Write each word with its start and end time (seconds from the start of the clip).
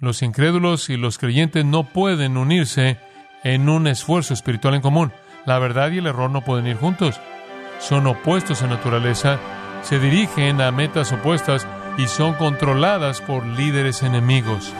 Los 0.00 0.22
incrédulos 0.22 0.88
y 0.88 0.96
los 0.96 1.18
creyentes 1.18 1.66
no 1.66 1.84
pueden 1.84 2.38
unirse 2.38 2.96
en 3.44 3.68
un 3.68 3.86
esfuerzo 3.86 4.32
espiritual 4.32 4.74
en 4.74 4.80
común. 4.80 5.12
La 5.44 5.58
verdad 5.58 5.90
y 5.90 5.98
el 5.98 6.06
error 6.06 6.30
no 6.30 6.40
pueden 6.40 6.66
ir 6.66 6.76
juntos. 6.76 7.20
Son 7.80 8.06
opuestos 8.06 8.62
en 8.62 8.70
naturaleza, 8.70 9.38
se 9.82 9.98
dirigen 9.98 10.62
a 10.62 10.72
metas 10.72 11.12
opuestas 11.12 11.66
y 11.98 12.06
son 12.06 12.32
controladas 12.34 13.20
por 13.20 13.44
líderes 13.44 14.02
enemigos. 14.02 14.72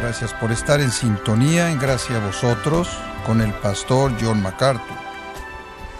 Gracias 0.00 0.32
por 0.34 0.52
estar 0.52 0.80
en 0.80 0.90
sintonía, 0.90 1.70
en 1.70 1.78
gracia 1.78 2.16
a 2.16 2.26
vosotros, 2.26 2.88
con 3.26 3.42
el 3.42 3.52
pastor 3.52 4.12
John 4.20 4.42
MacArthur. 4.42 5.13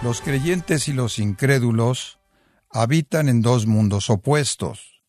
Los 0.04 0.20
creyentes 0.20 0.86
y 0.88 0.92
los 0.92 1.18
incrédulos 1.18 2.18
habitan 2.68 3.30
en 3.30 3.40
dos 3.40 3.64
mundos 3.64 4.10
opuestos 4.10 5.02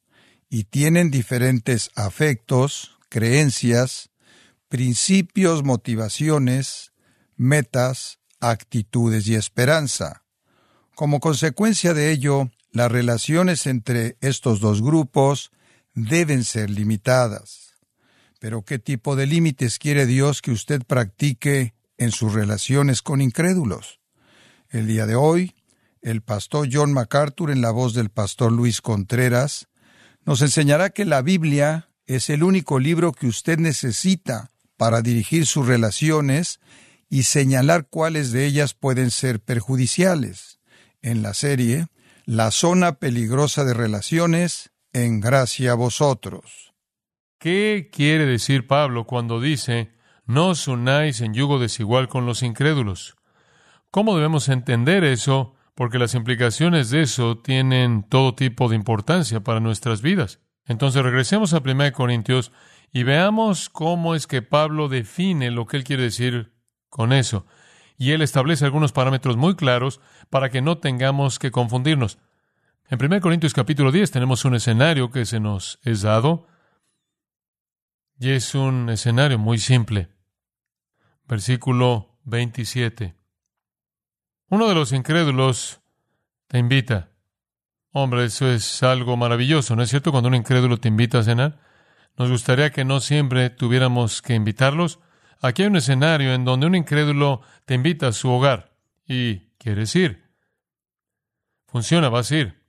y 0.49 0.63
tienen 0.63 1.11
diferentes 1.11 1.91
afectos, 1.95 2.97
creencias, 3.09 4.09
principios, 4.69 5.65
motivaciones, 5.65 6.93
metas, 7.35 8.19
actitudes 8.39 9.27
y 9.27 9.35
esperanza. 9.35 10.23
Como 10.95 11.19
consecuencia 11.19 11.93
de 11.93 12.11
ello, 12.11 12.49
las 12.71 12.89
relaciones 12.89 13.67
entre 13.67 14.15
estos 14.21 14.61
dos 14.61 14.81
grupos 14.81 15.51
deben 15.93 16.45
ser 16.45 16.69
limitadas. 16.69 17.73
Pero 18.39 18.63
¿qué 18.63 18.79
tipo 18.79 19.17
de 19.17 19.25
límites 19.25 19.77
quiere 19.77 20.05
Dios 20.05 20.41
que 20.41 20.51
usted 20.51 20.83
practique 20.83 21.73
en 21.97 22.11
sus 22.11 22.33
relaciones 22.33 23.01
con 23.01 23.19
incrédulos? 23.19 23.99
El 24.75 24.87
día 24.87 25.05
de 25.05 25.15
hoy, 25.15 25.55
el 26.01 26.21
pastor 26.21 26.67
John 26.69 26.91
MacArthur, 26.91 27.49
en 27.49 27.61
la 27.61 27.71
voz 27.71 27.93
del 27.93 28.09
pastor 28.09 28.51
Luis 28.51 28.81
Contreras, 28.81 29.69
nos 30.25 30.41
enseñará 30.41 30.89
que 30.89 31.05
la 31.05 31.21
Biblia 31.21 31.87
es 32.07 32.29
el 32.29 32.43
único 32.43 32.77
libro 32.77 33.13
que 33.13 33.27
usted 33.27 33.57
necesita 33.57 34.51
para 34.75 35.01
dirigir 35.01 35.45
sus 35.45 35.65
relaciones 35.65 36.59
y 37.09 37.23
señalar 37.23 37.87
cuáles 37.87 38.33
de 38.33 38.45
ellas 38.45 38.73
pueden 38.73 39.11
ser 39.11 39.39
perjudiciales. 39.39 40.59
En 41.01 41.21
la 41.21 41.33
serie, 41.33 41.87
La 42.25 42.51
zona 42.51 42.99
peligrosa 42.99 43.63
de 43.63 43.73
relaciones, 43.73 44.71
en 44.91 45.21
gracia 45.21 45.71
a 45.71 45.75
vosotros. 45.75 46.73
¿Qué 47.39 47.89
quiere 47.93 48.25
decir 48.25 48.67
Pablo 48.67 49.05
cuando 49.05 49.39
dice, 49.39 49.93
no 50.25 50.49
os 50.49 50.67
unáis 50.67 51.21
en 51.21 51.33
yugo 51.33 51.59
desigual 51.59 52.09
con 52.09 52.25
los 52.25 52.43
incrédulos? 52.43 53.14
¿Cómo 53.95 54.17
debemos 54.17 54.49
entender 54.49 55.05
eso? 55.05 55.55
Porque 55.73 55.99
las 55.99 56.15
implicaciones 56.15 56.89
de 56.89 57.03
eso 57.03 57.37
tienen 57.37 58.03
todo 58.03 58.35
tipo 58.35 58.67
de 58.67 58.75
importancia 58.75 59.39
para 59.39 59.61
nuestras 59.61 60.01
vidas. 60.01 60.41
Entonces 60.65 61.01
regresemos 61.01 61.53
a 61.53 61.59
1 61.59 61.93
Corintios 61.93 62.51
y 62.91 63.03
veamos 63.03 63.69
cómo 63.69 64.13
es 64.13 64.27
que 64.27 64.41
Pablo 64.41 64.89
define 64.89 65.49
lo 65.49 65.65
que 65.65 65.77
él 65.77 65.85
quiere 65.85 66.03
decir 66.03 66.51
con 66.89 67.13
eso. 67.13 67.45
Y 67.97 68.11
él 68.11 68.21
establece 68.21 68.65
algunos 68.65 68.91
parámetros 68.91 69.37
muy 69.37 69.55
claros 69.55 70.01
para 70.29 70.49
que 70.49 70.61
no 70.61 70.79
tengamos 70.79 71.39
que 71.39 71.51
confundirnos. 71.51 72.17
En 72.89 73.01
1 73.01 73.21
Corintios 73.21 73.53
capítulo 73.53 73.93
10 73.93 74.11
tenemos 74.11 74.43
un 74.43 74.55
escenario 74.55 75.09
que 75.09 75.25
se 75.25 75.39
nos 75.39 75.79
es 75.83 76.01
dado 76.01 76.47
y 78.19 78.31
es 78.31 78.55
un 78.55 78.89
escenario 78.89 79.39
muy 79.39 79.57
simple. 79.57 80.09
Versículo 81.29 82.19
27. 82.25 83.15
Uno 84.49 84.67
de 84.67 84.75
los 84.75 84.91
incrédulos 84.91 85.81
te 86.47 86.59
invita. 86.59 87.09
Hombre, 87.91 88.25
eso 88.25 88.47
es 88.47 88.83
algo 88.83 89.17
maravilloso, 89.17 89.75
¿no 89.75 89.81
es 89.81 89.89
cierto? 89.89 90.11
Cuando 90.11 90.27
un 90.27 90.35
incrédulo 90.35 90.77
te 90.77 90.87
invita 90.87 91.19
a 91.19 91.23
cenar, 91.23 91.59
nos 92.17 92.29
gustaría 92.29 92.71
que 92.71 92.85
no 92.85 92.99
siempre 92.99 93.49
tuviéramos 93.49 94.21
que 94.21 94.35
invitarlos. 94.35 94.99
Aquí 95.41 95.63
hay 95.63 95.69
un 95.69 95.77
escenario 95.77 96.33
en 96.33 96.45
donde 96.45 96.67
un 96.67 96.75
incrédulo 96.75 97.41
te 97.65 97.73
invita 97.73 98.07
a 98.07 98.11
su 98.13 98.29
hogar 98.29 98.77
y 99.07 99.51
quieres 99.57 99.95
ir. 99.95 100.25
Funciona, 101.67 102.09
vas 102.09 102.31
a 102.31 102.35
ir. 102.35 102.63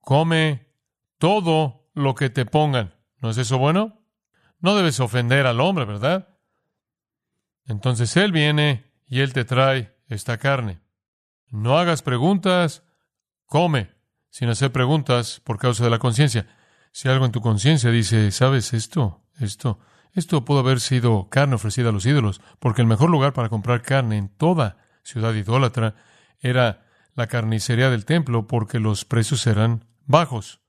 Come 0.00 0.66
todo 1.18 1.90
lo 1.94 2.14
que 2.14 2.30
te 2.30 2.46
pongan. 2.46 2.94
¿No 3.18 3.30
es 3.30 3.38
eso 3.38 3.58
bueno? 3.58 4.02
No 4.58 4.76
debes 4.76 5.00
ofender 5.00 5.46
al 5.46 5.60
hombre, 5.60 5.84
¿verdad? 5.86 6.36
Entonces 7.66 8.16
él 8.16 8.32
viene 8.32 8.92
y 9.06 9.20
él 9.20 9.32
te 9.32 9.44
trae 9.44 9.96
esta 10.10 10.36
carne. 10.38 10.80
No 11.50 11.78
hagas 11.78 12.02
preguntas, 12.02 12.82
come, 13.46 13.90
sin 14.28 14.48
hacer 14.48 14.70
preguntas 14.72 15.40
por 15.44 15.58
causa 15.58 15.82
de 15.84 15.90
la 15.90 15.98
conciencia. 15.98 16.46
Si 16.92 17.08
algo 17.08 17.24
en 17.24 17.32
tu 17.32 17.40
conciencia 17.40 17.90
dice, 17.90 18.30
¿sabes 18.30 18.72
esto? 18.74 19.22
Esto, 19.38 19.78
esto 20.12 20.44
pudo 20.44 20.60
haber 20.60 20.80
sido 20.80 21.28
carne 21.30 21.54
ofrecida 21.54 21.88
a 21.88 21.92
los 21.92 22.04
ídolos, 22.06 22.40
porque 22.58 22.82
el 22.82 22.88
mejor 22.88 23.10
lugar 23.10 23.32
para 23.32 23.48
comprar 23.48 23.82
carne 23.82 24.18
en 24.18 24.28
toda 24.28 24.76
ciudad 25.02 25.34
idólatra 25.34 25.94
era 26.40 26.86
la 27.14 27.26
carnicería 27.26 27.90
del 27.90 28.04
templo, 28.04 28.46
porque 28.46 28.78
los 28.78 29.04
precios 29.04 29.46
eran 29.46 29.84
bajos. 30.06 30.60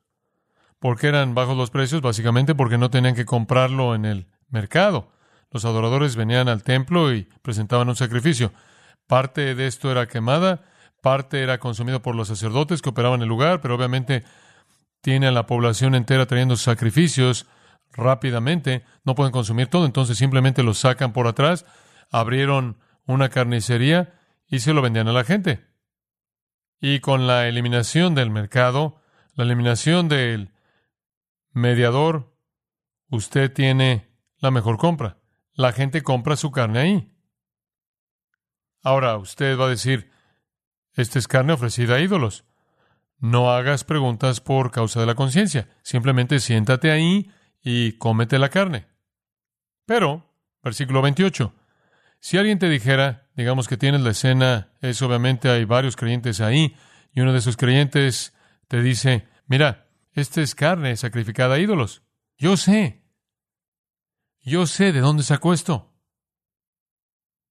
¿Por 0.79 0.99
qué 0.99 1.07
eran 1.07 1.35
bajos 1.35 1.57
los 1.57 1.69
precios? 1.69 2.01
Básicamente 2.01 2.55
porque 2.55 2.77
no 2.77 2.89
tenían 2.89 3.15
que 3.15 3.25
comprarlo 3.25 3.93
en 3.93 4.05
el 4.05 4.27
mercado. 4.49 5.11
Los 5.51 5.65
adoradores 5.65 6.15
venían 6.15 6.49
al 6.49 6.63
templo 6.63 7.13
y 7.13 7.27
presentaban 7.41 7.89
un 7.89 7.95
sacrificio. 7.95 8.51
Parte 9.07 9.55
de 9.55 9.67
esto 9.67 9.91
era 9.91 10.07
quemada, 10.07 10.63
parte 11.01 11.41
era 11.41 11.59
consumido 11.59 12.01
por 12.01 12.15
los 12.15 12.27
sacerdotes 12.27 12.81
que 12.81 12.89
operaban 12.89 13.21
el 13.21 13.27
lugar, 13.27 13.61
pero 13.61 13.75
obviamente 13.75 14.23
tiene 15.01 15.27
a 15.27 15.31
la 15.31 15.47
población 15.47 15.95
entera 15.95 16.25
trayendo 16.27 16.55
sacrificios 16.55 17.47
rápidamente, 17.91 18.83
no 19.03 19.15
pueden 19.15 19.31
consumir 19.31 19.67
todo, 19.67 19.85
entonces 19.85 20.17
simplemente 20.17 20.63
lo 20.63 20.73
sacan 20.73 21.11
por 21.11 21.27
atrás, 21.27 21.65
abrieron 22.09 22.77
una 23.05 23.29
carnicería 23.29 24.13
y 24.47 24.59
se 24.59 24.73
lo 24.73 24.81
vendían 24.81 25.07
a 25.07 25.13
la 25.13 25.23
gente. 25.23 25.65
Y 26.79 26.99
con 26.99 27.27
la 27.27 27.47
eliminación 27.47 28.15
del 28.15 28.29
mercado, 28.29 29.01
la 29.33 29.43
eliminación 29.43 30.07
del 30.07 30.51
mediador, 31.51 32.35
usted 33.09 33.51
tiene 33.51 34.09
la 34.37 34.51
mejor 34.51 34.77
compra. 34.77 35.17
La 35.53 35.73
gente 35.73 36.01
compra 36.01 36.35
su 36.35 36.51
carne 36.51 36.79
ahí. 36.79 37.11
Ahora 38.81 39.17
usted 39.17 39.57
va 39.57 39.65
a 39.65 39.69
decir, 39.69 40.11
esta 40.93 41.19
es 41.19 41.27
carne 41.27 41.53
ofrecida 41.53 41.95
a 41.95 41.99
ídolos. 41.99 42.45
No 43.19 43.51
hagas 43.51 43.83
preguntas 43.83 44.41
por 44.41 44.71
causa 44.71 44.99
de 44.99 45.05
la 45.05 45.15
conciencia. 45.15 45.69
Simplemente 45.83 46.39
siéntate 46.39 46.91
ahí 46.91 47.31
y 47.61 47.93
cómete 47.93 48.39
la 48.39 48.49
carne. 48.49 48.87
Pero, 49.85 50.33
versículo 50.63 51.01
28, 51.01 51.53
si 52.19 52.37
alguien 52.37 52.59
te 52.59 52.69
dijera, 52.69 53.29
digamos 53.35 53.67
que 53.67 53.77
tienes 53.77 54.01
la 54.01 54.11
escena, 54.11 54.73
es 54.81 55.01
obviamente 55.01 55.49
hay 55.49 55.65
varios 55.65 55.95
creyentes 55.95 56.41
ahí, 56.41 56.75
y 57.13 57.21
uno 57.21 57.33
de 57.33 57.39
esos 57.39 57.57
creyentes 57.57 58.33
te 58.67 58.81
dice, 58.81 59.27
mira, 59.47 59.87
esta 60.13 60.41
es 60.41 60.55
carne 60.55 60.95
sacrificada 60.97 61.55
a 61.55 61.59
ídolos. 61.59 62.03
Yo 62.37 62.57
sé. 62.57 63.03
Yo 64.43 64.65
sé 64.65 64.91
de 64.91 64.99
dónde 64.99 65.23
sacó 65.23 65.53
esto. 65.53 65.90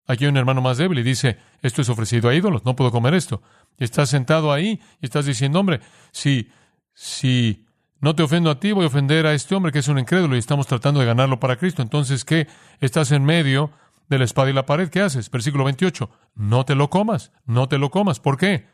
Aquí 0.06 0.24
hay 0.24 0.30
un 0.30 0.36
hermano 0.36 0.60
más 0.60 0.78
débil 0.78 0.98
y 0.98 1.02
dice, 1.02 1.38
esto 1.62 1.82
es 1.82 1.88
ofrecido 1.88 2.28
a 2.28 2.34
ídolos, 2.34 2.64
no 2.64 2.74
puedo 2.74 2.90
comer 2.90 3.14
esto. 3.14 3.42
Y 3.78 3.84
estás 3.84 4.10
sentado 4.10 4.52
ahí 4.52 4.80
y 5.00 5.06
estás 5.06 5.26
diciendo, 5.26 5.60
hombre, 5.60 5.80
si, 6.10 6.50
si 6.94 7.66
no 8.00 8.14
te 8.14 8.22
ofendo 8.22 8.50
a 8.50 8.58
ti, 8.58 8.72
voy 8.72 8.84
a 8.84 8.88
ofender 8.88 9.26
a 9.26 9.34
este 9.34 9.54
hombre 9.54 9.72
que 9.72 9.78
es 9.80 9.88
un 9.88 9.98
incrédulo 9.98 10.34
y 10.34 10.38
estamos 10.38 10.66
tratando 10.66 11.00
de 11.00 11.06
ganarlo 11.06 11.38
para 11.38 11.56
Cristo. 11.56 11.82
Entonces, 11.82 12.24
¿qué? 12.24 12.48
Estás 12.80 13.12
en 13.12 13.24
medio 13.24 13.70
de 14.08 14.18
la 14.18 14.24
espada 14.24 14.50
y 14.50 14.52
la 14.52 14.66
pared. 14.66 14.88
¿Qué 14.88 15.00
haces? 15.00 15.30
Versículo 15.30 15.64
28. 15.64 16.10
No 16.34 16.64
te 16.64 16.74
lo 16.74 16.90
comas, 16.90 17.32
no 17.44 17.68
te 17.68 17.78
lo 17.78 17.90
comas. 17.90 18.18
¿Por 18.18 18.36
qué? 18.36 18.66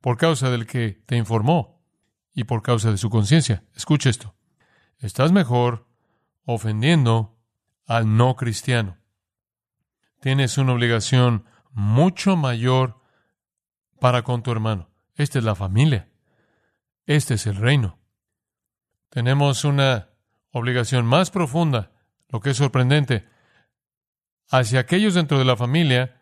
Por 0.00 0.16
causa 0.16 0.50
del 0.50 0.66
que 0.66 1.02
te 1.06 1.16
informó 1.16 1.80
y 2.34 2.44
por 2.44 2.62
causa 2.62 2.90
de 2.90 2.98
su 2.98 3.10
conciencia. 3.10 3.64
Escucha 3.74 4.10
esto. 4.10 4.34
Estás 4.98 5.32
mejor 5.32 5.86
ofendiendo 6.44 7.38
al 7.86 8.16
no 8.16 8.36
cristiano 8.36 8.98
tienes 10.24 10.56
una 10.56 10.72
obligación 10.72 11.44
mucho 11.72 12.34
mayor 12.34 12.98
para 14.00 14.22
con 14.22 14.42
tu 14.42 14.52
hermano. 14.52 14.88
Esta 15.16 15.38
es 15.38 15.44
la 15.44 15.54
familia. 15.54 16.08
Este 17.04 17.34
es 17.34 17.46
el 17.46 17.56
reino. 17.56 17.98
Tenemos 19.10 19.66
una 19.66 20.08
obligación 20.50 21.04
más 21.04 21.30
profunda, 21.30 21.92
lo 22.30 22.40
que 22.40 22.52
es 22.52 22.56
sorprendente, 22.56 23.28
hacia 24.48 24.80
aquellos 24.80 25.12
dentro 25.12 25.38
de 25.38 25.44
la 25.44 25.58
familia 25.58 26.18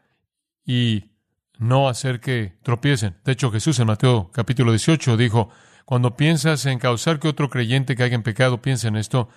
y 0.67 1.13
no 1.61 1.89
hacer 1.89 2.19
que 2.19 2.59
tropiecen. 2.65 3.21
De 3.25 3.31
hecho, 3.31 3.53
Jesús 3.53 3.79
en 3.79 3.87
Mateo 3.87 4.33
capítulo 4.33 4.73
18 4.73 5.17
dijo, 5.17 5.49
cuando 5.85 6.17
piensas 6.17 6.67
en 6.67 6.81
causar 6.81 7.21
que 7.21 7.29
otro 7.29 7.49
creyente 7.49 7.95
caiga 7.95 8.17
en 8.17 8.25
pecado, 8.25 8.63
piensa 8.63 8.89
en 8.89 8.97
esto. 8.97 9.29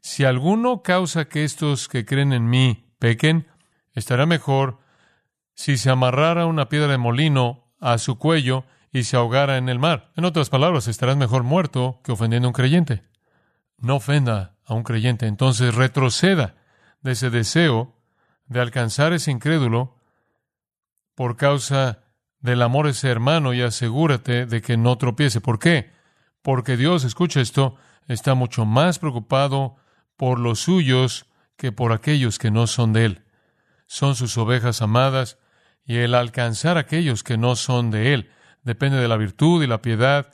Si 0.00 0.22
alguno 0.22 0.84
causa 0.84 1.24
que 1.24 1.42
estos 1.42 1.88
que 1.88 2.04
creen 2.04 2.32
en 2.32 2.48
mí 2.48 2.86
pequen, 3.00 3.48
Estará 3.94 4.26
mejor 4.26 4.78
si 5.54 5.76
se 5.76 5.90
amarrara 5.90 6.46
una 6.46 6.68
piedra 6.68 6.88
de 6.88 6.98
molino 6.98 7.72
a 7.80 7.98
su 7.98 8.18
cuello 8.18 8.64
y 8.92 9.04
se 9.04 9.16
ahogara 9.16 9.56
en 9.56 9.68
el 9.68 9.78
mar. 9.78 10.12
En 10.16 10.24
otras 10.24 10.50
palabras, 10.50 10.88
estarás 10.88 11.16
mejor 11.16 11.42
muerto 11.42 12.00
que 12.04 12.12
ofendiendo 12.12 12.48
a 12.48 12.50
un 12.50 12.54
creyente. 12.54 13.02
No 13.78 13.96
ofenda 13.96 14.56
a 14.64 14.74
un 14.74 14.82
creyente, 14.82 15.26
entonces 15.26 15.74
retroceda 15.74 16.54
de 17.00 17.12
ese 17.12 17.30
deseo 17.30 17.94
de 18.46 18.60
alcanzar 18.60 19.12
ese 19.12 19.30
incrédulo 19.30 19.96
por 21.14 21.36
causa 21.36 22.04
del 22.40 22.62
amor 22.62 22.86
a 22.86 22.90
ese 22.90 23.08
hermano 23.08 23.54
y 23.54 23.62
asegúrate 23.62 24.46
de 24.46 24.62
que 24.62 24.76
no 24.76 24.96
tropiece. 24.98 25.40
¿Por 25.40 25.58
qué? 25.58 25.90
Porque 26.42 26.76
Dios, 26.76 27.04
escucha 27.04 27.40
esto, 27.40 27.76
está 28.08 28.34
mucho 28.34 28.64
más 28.64 28.98
preocupado 28.98 29.76
por 30.16 30.38
los 30.38 30.60
suyos 30.60 31.26
que 31.56 31.72
por 31.72 31.92
aquellos 31.92 32.38
que 32.38 32.50
no 32.50 32.66
son 32.66 32.92
de 32.92 33.04
Él. 33.04 33.21
Son 33.92 34.16
sus 34.16 34.38
ovejas 34.38 34.80
amadas 34.80 35.36
y 35.84 35.98
el 35.98 36.14
alcanzar 36.14 36.78
a 36.78 36.80
aquellos 36.80 37.22
que 37.22 37.36
no 37.36 37.56
son 37.56 37.90
de 37.90 38.14
Él 38.14 38.30
depende 38.62 38.96
de 38.96 39.06
la 39.06 39.18
virtud 39.18 39.62
y 39.62 39.66
la 39.66 39.82
piedad 39.82 40.32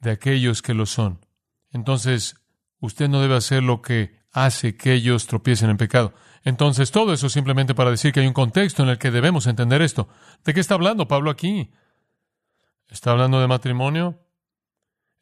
de 0.00 0.10
aquellos 0.10 0.60
que 0.60 0.74
lo 0.74 0.84
son. 0.84 1.24
Entonces, 1.70 2.34
usted 2.78 3.08
no 3.08 3.22
debe 3.22 3.36
hacer 3.36 3.62
lo 3.62 3.80
que 3.80 4.20
hace 4.32 4.76
que 4.76 4.92
ellos 4.92 5.28
tropiecen 5.28 5.70
en 5.70 5.78
pecado. 5.78 6.12
Entonces, 6.44 6.90
todo 6.90 7.14
eso 7.14 7.30
simplemente 7.30 7.74
para 7.74 7.90
decir 7.90 8.12
que 8.12 8.20
hay 8.20 8.26
un 8.26 8.34
contexto 8.34 8.82
en 8.82 8.90
el 8.90 8.98
que 8.98 9.10
debemos 9.10 9.46
entender 9.46 9.80
esto. 9.80 10.06
¿De 10.44 10.52
qué 10.52 10.60
está 10.60 10.74
hablando 10.74 11.08
Pablo 11.08 11.30
aquí? 11.30 11.70
¿Está 12.90 13.12
hablando 13.12 13.40
de 13.40 13.48
matrimonio? 13.48 14.26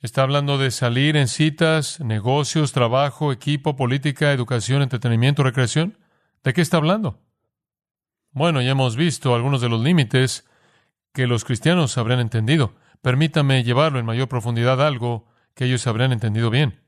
¿Está 0.01 0.23
hablando 0.23 0.59
de 0.59 0.73
salir 0.73 1.17
en 1.17 1.29
citas, 1.29 2.01
negocios, 2.01 2.73
trabajo, 2.73 3.31
equipo, 3.31 3.77
política, 3.77 4.33
educación, 4.33 4.83
entretenimiento, 4.83 5.45
recreación? 5.45 5.97
¿De 6.43 6.53
qué 6.53 6.61
está 6.61 6.77
hablando? 6.77 7.21
Bueno, 8.31 8.61
ya 8.61 8.71
hemos 8.71 8.97
visto 8.97 9.35
algunos 9.35 9.61
de 9.61 9.69
los 9.69 9.81
límites 9.81 10.49
que 11.13 11.27
los 11.27 11.45
cristianos 11.45 11.99
habrán 11.99 12.21
entendido. 12.21 12.75
Permítame 13.03 13.65
llevarlo 13.65 13.99
en 13.99 14.07
mayor 14.07 14.29
profundidad 14.29 14.81
a 14.81 14.87
algo 14.87 15.27
que 15.55 15.65
ellos 15.65 15.87
habrán 15.87 16.13
entendido 16.13 16.51
bien. 16.51 16.83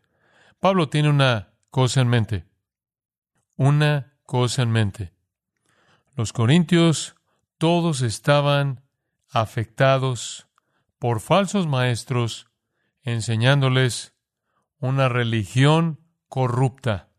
Pablo 0.61 0.88
tiene 0.88 1.08
una 1.08 1.55
cosa 1.70 2.00
en 2.00 2.08
mente. 2.08 2.44
Una 3.56 4.14
cosa 4.25 4.62
en 4.62 4.70
mente. 4.70 5.12
Los 6.14 6.32
corintios 6.32 7.17
todos 7.58 8.03
estaban 8.03 8.82
afectados 9.29 10.49
por 10.99 11.20
falsos 11.20 11.67
maestros 11.67 12.50
enseñándoles 13.03 14.14
una 14.79 15.08
religión 15.08 16.00
corrupta, 16.29 17.10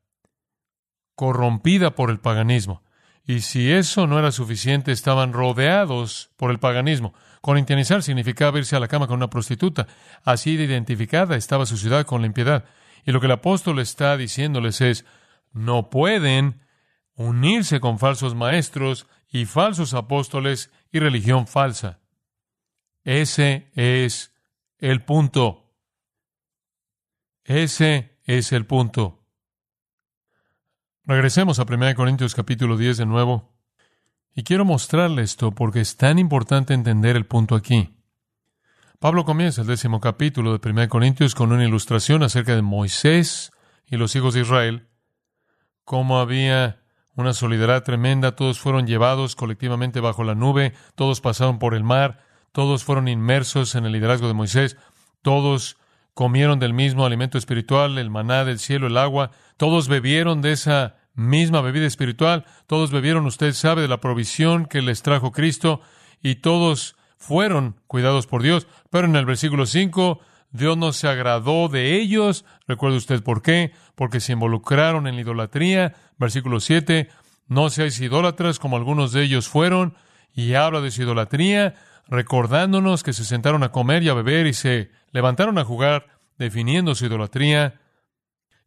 corrompida 1.22 1.94
por 1.94 2.10
el 2.10 2.20
paganismo. 2.20 2.82
Y 3.24 3.42
si 3.42 3.72
eso 3.72 4.08
no 4.08 4.18
era 4.18 4.32
suficiente, 4.32 4.92
estaban 4.92 5.34
rodeados 5.34 6.32
por 6.36 6.50
el 6.50 6.58
paganismo. 6.58 7.14
Corintianizar 7.42 8.02
significaba 8.02 8.58
irse 8.58 8.76
a 8.76 8.80
la 8.80 8.88
cama 8.88 9.06
con 9.06 9.18
una 9.18 9.30
prostituta. 9.30 9.86
Así 10.24 10.58
de 10.58 10.64
identificada 10.64 11.36
estaba 11.36 11.68
su 11.68 11.78
ciudad 11.78 12.08
con 12.08 12.22
la 12.22 12.26
impiedad. 12.26 12.66
Y 13.06 13.12
lo 13.12 13.20
que 13.20 13.28
el 13.28 13.34
apóstol 13.34 13.78
está 13.78 14.18
diciéndoles 14.18 14.82
es, 14.82 15.06
no 15.54 15.92
pueden 15.92 16.62
unirse 17.14 17.80
con 17.80 18.00
falsos 18.00 18.34
maestros 18.34 19.06
y 19.30 19.46
falsos 19.46 19.94
apóstoles 19.94 20.72
y 20.92 20.98
religión 20.98 21.46
falsa. 21.46 22.00
Ese 23.04 23.70
es 23.76 24.34
el 24.80 25.04
punto. 25.04 25.72
Ese 27.44 28.18
es 28.26 28.52
el 28.54 28.66
punto. 28.66 29.21
Regresemos 31.12 31.60
a 31.60 31.64
1 31.64 31.94
Corintios 31.96 32.34
capítulo 32.34 32.78
10 32.78 32.96
de 33.00 33.06
nuevo. 33.06 33.52
Y 34.34 34.44
quiero 34.44 34.64
mostrarle 34.64 35.24
esto 35.24 35.52
porque 35.52 35.82
es 35.82 35.98
tan 35.98 36.18
importante 36.20 36.74
entender 36.74 37.18
el 37.18 37.26
punto 37.26 37.56
aquí. 37.56 37.98
Pablo 38.98 39.26
comienza 39.26 39.60
el 39.60 39.68
décimo 39.68 40.00
capítulo 40.00 40.58
de 40.58 40.70
1 40.70 40.88
Corintios 40.88 41.36
con 41.36 41.52
una 41.52 41.66
ilustración 41.66 42.24
acerca 42.24 42.56
de 42.56 42.62
Moisés 42.62 43.52
y 43.86 43.98
los 43.98 44.16
hijos 44.16 44.36
de 44.36 44.40
Israel, 44.40 44.88
cómo 45.84 46.18
había 46.18 46.80
una 47.18 47.34
solidaridad 47.34 47.84
tremenda, 47.84 48.38
todos 48.38 48.62
fueron 48.62 48.88
llevados 48.88 49.36
colectivamente 49.36 50.00
bajo 50.00 50.24
la 50.24 50.34
nube, 50.34 50.72
todos 50.96 51.20
pasaron 51.20 51.60
por 51.60 51.76
el 51.76 51.84
mar, 51.84 52.24
todos 52.54 52.86
fueron 52.86 53.10
inmersos 53.10 53.76
en 53.76 53.86
el 53.86 53.92
liderazgo 53.92 54.30
de 54.30 54.34
Moisés, 54.34 54.78
todos 55.22 55.76
comieron 56.14 56.60
del 56.60 56.74
mismo 56.74 57.06
alimento 57.06 57.38
espiritual, 57.38 57.98
el 57.98 58.10
maná 58.10 58.46
del 58.46 58.60
cielo, 58.60 58.88
el 58.88 58.96
agua, 58.96 59.32
todos 59.58 59.90
bebieron 59.90 60.42
de 60.42 60.54
esa 60.54 61.01
misma 61.14 61.62
bebida 61.62 61.86
espiritual, 61.86 62.46
todos 62.68 62.92
bebieron, 62.92 63.26
usted 63.26 63.54
sabe, 63.54 63.82
de 63.82 63.88
la 63.88 64.00
provisión 64.00 64.66
que 64.66 64.82
les 64.82 65.02
trajo 65.02 65.32
Cristo, 65.32 65.82
y 66.22 66.36
todos 66.36 66.96
fueron 67.18 67.76
cuidados 67.88 68.28
por 68.28 68.42
Dios. 68.42 68.68
Pero 68.90 69.08
en 69.08 69.16
el 69.16 69.26
versículo 69.26 69.66
5, 69.66 70.20
Dios 70.52 70.78
no 70.78 70.92
se 70.92 71.08
agradó 71.08 71.70
de 71.70 71.96
ellos. 72.00 72.46
Recuerde 72.68 72.98
usted 72.98 73.24
por 73.24 73.42
qué. 73.42 73.72
Porque 73.96 74.20
se 74.20 74.34
involucraron 74.34 75.08
en 75.08 75.16
la 75.16 75.22
idolatría. 75.22 75.96
Versículo 76.18 76.60
7, 76.60 77.10
no 77.48 77.70
seáis 77.70 78.00
idólatras 78.00 78.60
como 78.60 78.78
algunos 78.78 79.12
de 79.12 79.24
ellos 79.24 79.48
fueron. 79.48 79.96
Y 80.34 80.54
habla 80.54 80.82
de 80.82 80.92
su 80.92 81.04
idolatría, 81.04 81.76
recordándonos 82.08 83.04
que 83.04 83.14
se 83.14 83.26
sentaron 83.26 83.64
a 83.64 83.72
comer 83.72 84.04
y 84.04 84.10
a 84.10 84.14
beber 84.14 84.48
y 84.48 84.54
se 84.54 84.92
levantaron 85.12 85.58
a 85.58 85.66
jugar, 85.66 86.08
definiendo 86.38 86.96
su 86.96 87.06
idolatría, 87.06 87.82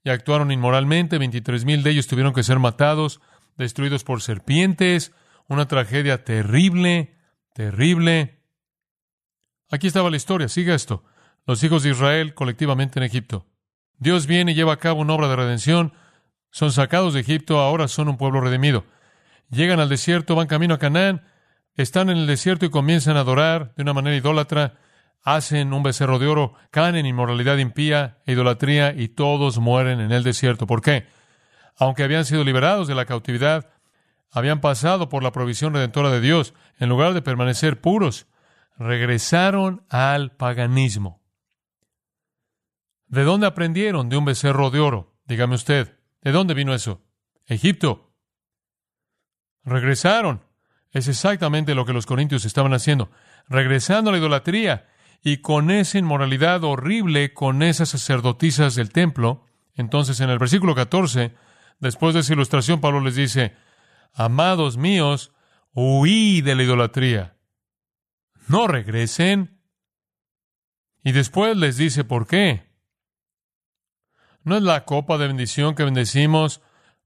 y 0.05 0.11
actuaron 0.11 0.53
inmoralmente. 0.53 1.19
Veintitrés 1.19 1.65
mil 1.65 1.83
de 1.83 1.91
ellos 1.91 2.07
tuvieron 2.07 2.35
que 2.35 2.43
ser 2.43 2.59
matados, 2.59 3.21
destruidos 3.57 4.05
por 4.05 4.21
serpientes. 4.23 5.13
Una 5.49 5.67
tragedia 5.67 6.25
terrible, 6.25 7.17
terrible. 7.55 8.39
Aquí 9.71 9.87
estaba 9.87 10.11
la 10.11 10.17
historia, 10.17 10.49
siga 10.49 10.75
esto. 10.75 11.03
Los 11.47 11.63
hijos 11.65 11.83
de 11.83 11.91
Israel 11.91 12.35
colectivamente 12.35 12.99
en 12.99 13.05
Egipto. 13.05 13.47
Dios 13.99 14.27
viene 14.27 14.53
y 14.53 14.55
lleva 14.55 14.75
a 14.75 14.79
cabo 14.79 15.01
una 15.01 15.15
obra 15.15 15.29
de 15.29 15.37
redención. 15.37 15.95
Son 16.51 16.71
sacados 16.71 17.15
de 17.15 17.21
Egipto, 17.21 17.59
ahora 17.59 17.89
son 17.89 18.09
un 18.09 18.17
pueblo 18.17 18.41
redimido. 18.41 18.85
Llegan 19.51 19.81
al 19.81 19.89
desierto, 19.89 20.35
van 20.35 20.47
camino 20.47 20.75
a 20.75 20.79
Canaán, 20.79 21.27
están 21.75 22.09
en 22.11 22.19
el 22.19 22.27
desierto 22.27 22.65
y 22.67 22.71
comienzan 22.71 23.17
a 23.17 23.21
adorar 23.21 23.75
de 23.77 23.83
una 23.83 23.93
manera 23.93 24.17
idólatra 24.17 24.79
hacen 25.25 25.73
un 25.73 25.83
becerro 25.83 26.19
de 26.19 26.27
oro, 26.27 26.55
caen 26.71 26.97
en 26.97 27.07
inmoralidad 27.07 27.57
impía 27.57 28.19
e 28.27 28.33
idolatría 28.33 28.93
y 28.95 29.09
todos 29.09 29.59
mueren 29.59 30.01
en 30.01 30.13
el 30.13 30.23
desierto. 30.23 30.67
¿Por 30.67 30.83
qué? 30.83 31.07
Aunque 31.77 32.05
habían 32.05 32.27
sido 32.27 32.45
liberados 32.45 32.87
de 32.87 32.95
la 32.95 33.07
cautividad, 33.07 33.71
habían 34.31 34.61
pasado 34.61 35.09
por 35.09 35.23
la 35.23 35.33
provisión 35.33 35.73
redentora 35.73 36.11
de 36.11 36.21
Dios, 36.21 36.55
en 36.79 36.91
lugar 36.91 37.15
de 37.15 37.23
permanecer 37.23 37.81
puros, 37.81 38.27
regresaron 38.77 39.85
al 39.89 40.33
paganismo. 40.33 41.23
¿De 43.07 43.25
dónde 43.25 43.47
aprendieron 43.47 44.09
de 44.09 44.19
un 44.19 44.27
becerro 44.27 44.71
de 44.71 44.81
oro? 44.81 45.15
Dígame 45.25 45.55
usted, 45.55 45.99
¿de 46.21 46.33
dónde 46.33 46.53
vino 46.53 46.75
eso? 46.75 47.03
Egipto. 47.47 48.13
Regresaron. 49.65 50.45
Es 50.91 51.09
exactamente 51.09 51.75
lo 51.75 51.87
que 51.87 51.93
los 51.93 52.07
corintios 52.07 52.45
estaban 52.45 52.75
haciendo, 52.75 53.11
regresando 53.49 54.11
a 54.11 54.13
la 54.13 54.19
idolatría 54.19 54.87
y 55.27 55.39
con 55.39 55.71
esa 55.71 55.99
inmoralidad 55.99 56.63
horrible, 56.65 57.33
con 57.33 57.63
esas 57.63 57.89
sacerdotisas 57.89 58.75
del 58.75 58.91
templo, 58.91 59.47
entonces 59.75 60.21
en 60.21 60.29
el 60.29 60.39
versículo 60.39 60.75
14, 60.75 61.35
después 61.81 62.13
de 62.13 62.21
esa 62.21 62.35
ilustración, 62.35 62.83
Pablo 62.83 63.01
les 63.01 63.17
dice, 63.17 63.57
amados 64.13 64.77
míos, 64.77 65.33
huí 65.73 66.43
de 66.43 66.55
la 66.55 66.63
idolatría. 66.65 67.39
No 68.49 68.67
regresen. 68.67 69.59
Y 71.03 71.13
después 71.13 71.57
les 71.57 71.79
dice 71.79 72.05
por 72.05 72.27
qué. 72.27 72.69
No 74.43 74.59
es 74.59 74.63
la 74.63 74.85
copa 74.85 75.17
de 75.17 75.27
bendición 75.27 75.75
que 75.75 75.85
bendecimos, 75.85 76.61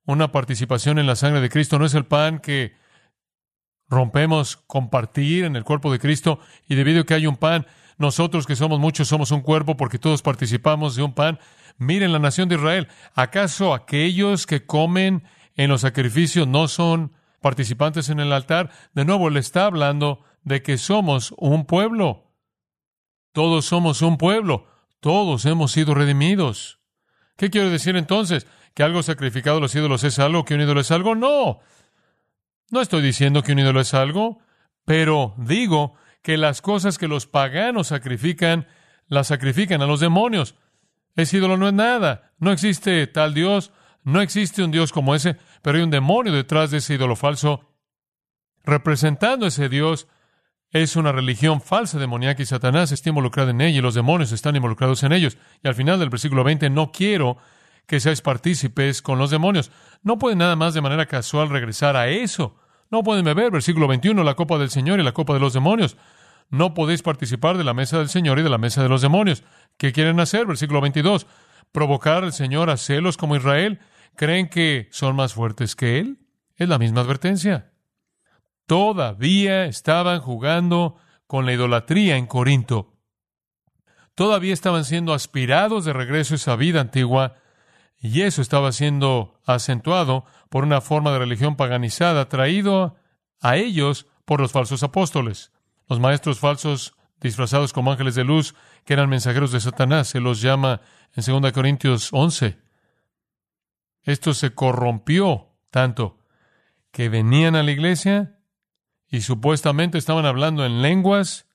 una 0.05 0.33
participación 0.33 0.99
en 0.99 1.07
la 1.07 1.15
sangre 1.15 1.41
de 1.41 1.51
Cristo, 1.51 1.79
no 1.79 1.87
es 1.87 1.95
el 1.95 2.05
pan 2.05 2.41
que 2.41 2.75
rompemos 3.89 4.57
compartir 4.57 5.45
en 5.45 5.55
el 5.55 5.63
cuerpo 5.63 5.93
de 5.93 6.01
Cristo 6.01 6.41
y 6.69 6.75
debido 6.75 7.03
a 7.03 7.05
que 7.05 7.15
hay 7.15 7.27
un 7.29 7.37
pan, 7.37 7.67
nosotros 7.99 8.47
que 8.47 8.57
somos 8.57 8.79
muchos 8.79 9.09
somos 9.09 9.33
un 9.33 9.41
cuerpo 9.41 9.77
porque 9.77 9.99
todos 9.99 10.23
participamos 10.23 10.95
de 10.95 11.03
un 11.03 11.13
pan. 11.13 11.39
Miren 11.79 12.13
la 12.13 12.21
nación 12.21 12.49
de 12.49 12.55
Israel. 12.55 12.89
¿Acaso 13.15 13.75
aquellos 13.75 14.47
que 14.47 14.65
comen 14.65 15.25
en 15.57 15.69
los 15.69 15.81
sacrificios 15.81 16.47
no 16.47 16.69
son 16.69 17.13
participantes 17.41 18.09
en 18.09 18.21
el 18.21 18.33
altar? 18.33 18.71
De 18.95 19.05
nuevo 19.05 19.31
le 19.31 19.41
está 19.41 19.67
hablando 19.67 20.25
de 20.45 20.63
que 20.63 20.79
somos 20.79 21.35
un 21.39 21.67
pueblo. 21.67 22.33
Todos 23.33 23.67
somos 23.67 24.01
un 24.01 24.17
pueblo. 24.17 24.67
Todos 25.01 25.45
hemos 25.45 25.73
sido 25.73 25.95
redimidos. 25.95 26.79
¿Qué 27.37 27.51
quiere 27.51 27.69
decir 27.69 27.97
entonces? 27.97 28.47
¿Que 28.75 28.85
algo 28.85 29.03
sacrificado 29.03 29.59
a 29.59 29.61
los 29.61 29.75
ídolos 29.75 30.05
es 30.05 30.21
algo? 30.21 30.45
¿Que 30.45 30.55
un 30.55 30.61
ídolo 30.61 30.81
es 30.81 30.91
algo? 30.93 31.17
No. 31.17 31.61
No 32.71 32.81
estoy 32.81 33.03
diciendo 33.03 33.43
que 33.43 33.53
un 33.53 33.59
ídolo 33.59 33.81
es 33.81 33.93
algo, 33.95 34.39
pero 34.85 35.35
digo 35.39 35.95
que 36.23 36.37
las 36.37 36.63
cosas 36.63 36.99
que 36.99 37.09
los 37.09 37.27
paganos 37.27 37.89
sacrifican, 37.89 38.67
las 39.07 39.29
sacrifican 39.29 39.83
a 39.83 39.87
los 39.87 40.01
demonios. 40.01 40.55
Ese 41.17 41.39
ídolo 41.39 41.57
no 41.57 41.69
es 41.69 41.75
nada. 41.75 42.33
No 42.39 42.53
existe 42.53 43.07
tal 43.07 43.35
Dios. 43.35 43.73
No 44.05 44.21
existe 44.21 44.63
un 44.63 44.71
Dios 44.71 44.93
como 44.93 45.15
ese, 45.15 45.37
pero 45.63 45.77
hay 45.77 45.85
un 45.85 45.91
demonio 45.91 46.33
detrás 46.33 46.71
de 46.71 46.79
ese 46.79 46.95
ídolo 46.95 47.15
falso, 47.15 47.69
representando 48.65 49.45
a 49.45 49.49
ese 49.49 49.69
Dios 49.69 50.09
es 50.71 50.97
una 50.97 51.13
religión 51.13 51.61
falsa, 51.61 51.99
demoníaca 51.99 52.43
y 52.43 52.47
Satanás 52.47 52.93
está 52.93 53.09
involucrado 53.09 53.51
en 53.51 53.61
ella 53.61 53.79
y 53.79 53.83
los 53.83 53.95
demonios 53.95 54.33
están 54.33 54.57
involucrados 54.57 55.03
en 55.03 55.13
ellos. 55.13 55.39
Y 55.63 55.69
al 55.69 55.75
final 55.75 55.99
del 55.99 56.11
versículo 56.11 56.45
20, 56.45 56.69
no 56.71 56.93
quiero 56.93 57.39
que 57.87 58.01
seáis 58.01 58.21
partícipes 58.21 59.01
con 59.01 59.19
los 59.19 59.31
demonios. 59.31 59.71
No 60.03 60.19
pueden 60.19 60.39
nada 60.39 60.57
más 60.57 60.75
de 60.75 60.83
manera 60.83 61.07
casual 61.07 61.49
regresar 61.49 61.97
a 61.97 62.09
eso. 62.09 62.57
No 62.91 63.03
pueden 63.03 63.25
beber, 63.25 63.51
versículo 63.51 63.87
21, 63.87 64.23
la 64.25 64.35
copa 64.35 64.59
del 64.59 64.71
Señor 64.71 65.01
y 65.01 65.03
la 65.03 65.13
copa 65.13 65.35
de 65.35 65.41
los 65.41 65.53
demonios. 65.53 65.97
No 66.51 66.73
podéis 66.73 67.03
participar 67.03 67.59
de 67.59 67.65
la 67.65 67.75
mesa 67.75 67.99
del 67.99 68.09
Señor 68.09 68.39
y 68.39 68.43
de 68.43 68.49
la 68.49 68.59
mesa 68.59 68.83
de 68.83 68.89
los 68.89 69.03
demonios. 69.03 69.45
¿Qué 69.77 69.93
quieren 69.93 70.19
hacer? 70.21 70.47
Versículo 70.47 70.81
22. 70.81 71.27
Provocar 71.73 72.25
al 72.25 72.33
Señor 72.33 72.71
a 72.71 72.79
celos 72.79 73.19
como 73.19 73.37
Israel. 73.37 73.81
¿Creen 74.17 74.49
que 74.49 74.89
son 74.91 75.15
más 75.17 75.35
fuertes 75.35 75.77
que 75.77 75.99
Él? 75.99 76.19
Es 76.57 76.69
la 76.69 76.79
misma 76.79 77.03
advertencia. 77.03 77.73
Todavía 78.67 79.67
estaban 79.67 80.21
jugando 80.21 80.97
con 81.27 81.45
la 81.45 81.53
idolatría 81.53 82.17
en 82.17 82.27
Corinto. 82.27 82.95
Todavía 84.15 84.53
estaban 84.53 84.85
siendo 84.85 85.13
aspirados 85.13 85.85
de 85.85 85.93
regreso 85.93 86.35
a 86.35 86.37
esa 86.37 86.57
vida 86.57 86.81
antigua 86.81 87.37
y 88.01 88.23
eso 88.23 88.43
estaba 88.43 88.73
siendo 88.73 89.41
acentuado 89.47 90.25
por 90.49 90.65
una 90.65 90.81
forma 90.81 91.13
de 91.13 91.19
religión 91.19 91.57
paganizada 91.57 92.29
traído 92.29 92.97
a 93.41 93.57
ellos 93.57 94.07
por 94.25 94.41
los 94.41 94.53
falsos 94.53 94.83
apóstoles. 94.83 95.53
Los 95.89 96.01
maestros 96.01 96.39
falsos 96.39 96.95
disfrazados 97.21 97.73
como 97.73 97.91
ángeles 97.91 98.15
de 98.15 98.25
luz, 98.25 98.55
que 98.85 98.93
eran 98.93 99.09
mensajeros 99.09 99.53
de 99.53 99.61
Satanás, 99.61 100.09
se 100.09 100.21
los 100.21 100.41
llama 100.41 100.81
en 101.15 101.43
2 101.43 101.53
Corintios 101.53 102.11
11. 102.13 102.59
Esto 104.03 104.35
se 104.35 104.55
corrompió 104.55 105.49
tanto 105.71 106.19
que 106.93 107.09
venían 107.09 107.57
a 107.57 107.63
la 107.63 107.71
iglesia 107.71 108.39
y 109.11 109.23
supuestamente 109.23 109.99
estaban 109.99 110.27
hablando 110.27 110.65
en 110.65 110.83
lenguas 110.83 111.47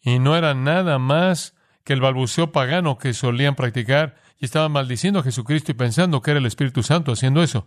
y 0.00 0.18
no 0.18 0.36
era 0.36 0.54
nada 0.54 0.98
más 0.98 1.54
que 1.84 1.92
el 1.92 2.00
balbuceo 2.00 2.52
pagano 2.52 2.98
que 2.98 3.14
solían 3.14 3.54
practicar 3.54 4.16
y 4.38 4.44
estaban 4.44 4.72
maldiciendo 4.72 5.20
a 5.20 5.22
Jesucristo 5.22 5.72
y 5.72 5.74
pensando 5.74 6.22
que 6.22 6.30
era 6.30 6.40
el 6.40 6.46
Espíritu 6.46 6.82
Santo 6.82 7.12
haciendo 7.12 7.42
eso. 7.42 7.66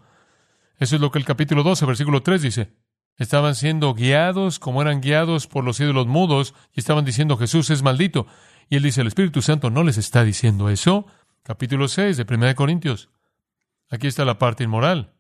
Eso 0.81 0.95
es 0.95 1.01
lo 1.01 1.11
que 1.11 1.19
el 1.19 1.25
capítulo 1.25 1.61
12, 1.61 1.85
versículo 1.85 2.23
3 2.23 2.41
dice. 2.41 2.73
Estaban 3.17 3.53
siendo 3.53 3.93
guiados 3.93 4.57
como 4.57 4.81
eran 4.81 4.99
guiados 4.99 5.45
por 5.45 5.63
los 5.63 5.79
ídolos 5.79 6.07
mudos 6.07 6.55
y 6.73 6.79
estaban 6.79 7.05
diciendo 7.05 7.37
Jesús 7.37 7.69
es 7.69 7.83
maldito. 7.83 8.25
Y 8.67 8.77
él 8.77 8.83
dice, 8.83 9.01
el 9.01 9.07
Espíritu 9.07 9.43
Santo 9.43 9.69
no 9.69 9.83
les 9.83 9.99
está 9.99 10.23
diciendo 10.23 10.69
eso. 10.69 11.05
Capítulo 11.43 11.87
6 11.87 12.17
de 12.17 12.25
1 12.27 12.55
Corintios. 12.55 13.11
Aquí 13.91 14.07
está 14.07 14.25
la 14.25 14.39
parte 14.39 14.63
inmoral. 14.63 15.13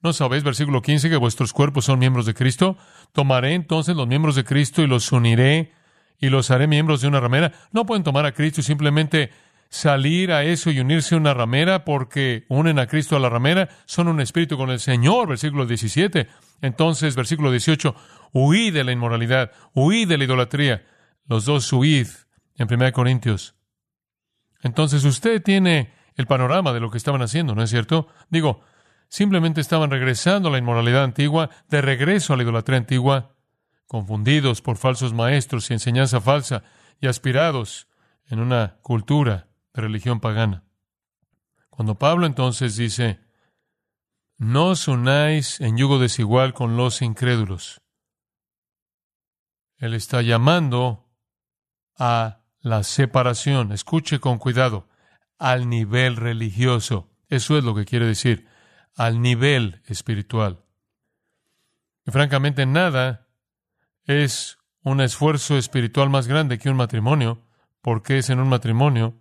¿No 0.00 0.12
sabéis, 0.12 0.44
versículo 0.44 0.80
15, 0.80 1.10
que 1.10 1.16
vuestros 1.16 1.52
cuerpos 1.52 1.86
son 1.86 1.98
miembros 1.98 2.24
de 2.24 2.34
Cristo? 2.34 2.76
Tomaré 3.12 3.54
entonces 3.54 3.96
los 3.96 4.06
miembros 4.06 4.36
de 4.36 4.44
Cristo 4.44 4.80
y 4.80 4.86
los 4.86 5.10
uniré 5.10 5.72
y 6.20 6.28
los 6.28 6.52
haré 6.52 6.68
miembros 6.68 7.00
de 7.00 7.08
una 7.08 7.18
ramera. 7.18 7.52
No 7.72 7.84
pueden 7.84 8.04
tomar 8.04 8.26
a 8.26 8.32
Cristo 8.32 8.60
y 8.60 8.64
simplemente 8.64 9.32
salir 9.70 10.32
a 10.32 10.42
eso 10.42 10.70
y 10.70 10.80
unirse 10.80 11.14
a 11.14 11.18
una 11.18 11.32
ramera 11.32 11.84
porque 11.84 12.44
unen 12.48 12.78
a 12.78 12.86
Cristo 12.86 13.16
a 13.16 13.20
la 13.20 13.28
ramera, 13.28 13.68
son 13.86 14.08
un 14.08 14.20
espíritu 14.20 14.58
con 14.58 14.70
el 14.70 14.80
Señor, 14.80 15.28
versículo 15.28 15.64
17. 15.64 16.28
Entonces, 16.60 17.14
versículo 17.14 17.50
18, 17.50 17.94
huid 18.32 18.74
de 18.74 18.84
la 18.84 18.92
inmoralidad, 18.92 19.52
huid 19.74 20.08
de 20.08 20.18
la 20.18 20.24
idolatría. 20.24 20.84
Los 21.24 21.44
dos 21.44 21.72
huid 21.72 22.08
en 22.56 22.68
1 22.70 22.92
Corintios. 22.92 23.54
Entonces 24.62 25.04
usted 25.04 25.40
tiene 25.40 25.94
el 26.16 26.26
panorama 26.26 26.72
de 26.72 26.80
lo 26.80 26.90
que 26.90 26.98
estaban 26.98 27.22
haciendo, 27.22 27.54
¿no 27.54 27.62
es 27.62 27.70
cierto? 27.70 28.08
Digo, 28.28 28.62
simplemente 29.08 29.60
estaban 29.60 29.90
regresando 29.90 30.48
a 30.48 30.52
la 30.52 30.58
inmoralidad 30.58 31.04
antigua, 31.04 31.48
de 31.68 31.80
regreso 31.80 32.34
a 32.34 32.36
la 32.36 32.42
idolatría 32.42 32.78
antigua, 32.78 33.36
confundidos 33.86 34.60
por 34.60 34.76
falsos 34.76 35.14
maestros 35.14 35.70
y 35.70 35.74
enseñanza 35.74 36.20
falsa, 36.20 36.64
y 37.00 37.06
aspirados 37.06 37.88
en 38.26 38.40
una 38.40 38.76
cultura 38.82 39.49
religión 39.74 40.20
pagana. 40.20 40.64
Cuando 41.68 41.98
Pablo 41.98 42.26
entonces 42.26 42.76
dice, 42.76 43.20
no 44.36 44.68
os 44.68 44.88
unáis 44.88 45.60
en 45.60 45.76
yugo 45.76 45.98
desigual 45.98 46.54
con 46.54 46.76
los 46.76 47.02
incrédulos, 47.02 47.80
él 49.76 49.94
está 49.94 50.20
llamando 50.20 51.10
a 51.98 52.40
la 52.60 52.82
separación, 52.82 53.72
escuche 53.72 54.20
con 54.20 54.38
cuidado, 54.38 54.88
al 55.38 55.68
nivel 55.68 56.16
religioso. 56.16 57.10
Eso 57.28 57.56
es 57.56 57.64
lo 57.64 57.74
que 57.74 57.86
quiere 57.86 58.06
decir, 58.06 58.46
al 58.94 59.22
nivel 59.22 59.82
espiritual. 59.86 60.64
Y 62.06 62.10
francamente 62.10 62.66
nada 62.66 63.28
es 64.04 64.58
un 64.82 65.00
esfuerzo 65.00 65.56
espiritual 65.56 66.10
más 66.10 66.26
grande 66.26 66.58
que 66.58 66.70
un 66.70 66.76
matrimonio, 66.76 67.46
porque 67.80 68.18
es 68.18 68.28
en 68.28 68.40
un 68.40 68.48
matrimonio 68.48 69.19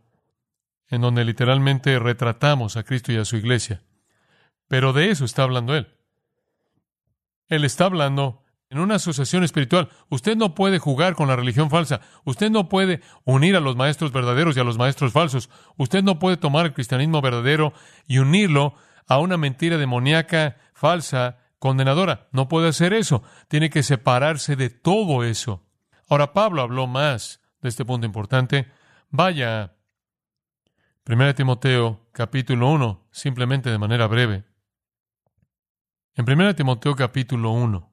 en 0.89 1.01
donde 1.01 1.25
literalmente 1.25 1.97
retratamos 1.99 2.77
a 2.77 2.83
Cristo 2.83 3.11
y 3.11 3.17
a 3.17 3.25
su 3.25 3.37
iglesia. 3.37 3.81
Pero 4.67 4.93
de 4.93 5.11
eso 5.11 5.25
está 5.25 5.43
hablando 5.43 5.75
él. 5.75 5.95
Él 7.47 7.65
está 7.65 7.85
hablando 7.85 8.43
en 8.69 8.79
una 8.79 8.95
asociación 8.95 9.43
espiritual. 9.43 9.89
Usted 10.09 10.37
no 10.37 10.53
puede 10.53 10.77
jugar 10.77 11.15
con 11.15 11.27
la 11.27 11.35
religión 11.35 11.69
falsa. 11.69 12.01
Usted 12.23 12.51
no 12.51 12.69
puede 12.69 13.01
unir 13.25 13.55
a 13.55 13.59
los 13.59 13.75
maestros 13.75 14.11
verdaderos 14.11 14.55
y 14.55 14.59
a 14.59 14.63
los 14.63 14.77
maestros 14.77 15.11
falsos. 15.11 15.49
Usted 15.77 16.03
no 16.03 16.19
puede 16.19 16.37
tomar 16.37 16.67
el 16.67 16.73
cristianismo 16.73 17.21
verdadero 17.21 17.73
y 18.07 18.19
unirlo 18.19 18.75
a 19.07 19.17
una 19.17 19.37
mentira 19.37 19.77
demoníaca, 19.77 20.57
falsa, 20.73 21.39
condenadora. 21.57 22.27
No 22.31 22.47
puede 22.47 22.69
hacer 22.69 22.93
eso. 22.93 23.23
Tiene 23.47 23.71
que 23.71 23.81
separarse 23.81 24.55
de 24.55 24.69
todo 24.69 25.23
eso. 25.23 25.65
Ahora, 26.07 26.33
Pablo 26.33 26.61
habló 26.61 26.85
más 26.85 27.41
de 27.61 27.69
este 27.69 27.85
punto 27.85 28.05
importante. 28.05 28.71
Vaya 29.09 29.73
1 31.11 31.33
Timoteo 31.33 32.07
capítulo 32.11 32.69
1, 32.69 33.07
simplemente 33.09 33.71
de 33.71 33.79
manera 33.79 34.05
breve. 34.05 34.43
En 36.13 36.31
1 36.31 36.53
Timoteo 36.53 36.95
capítulo 36.95 37.49
1, 37.49 37.91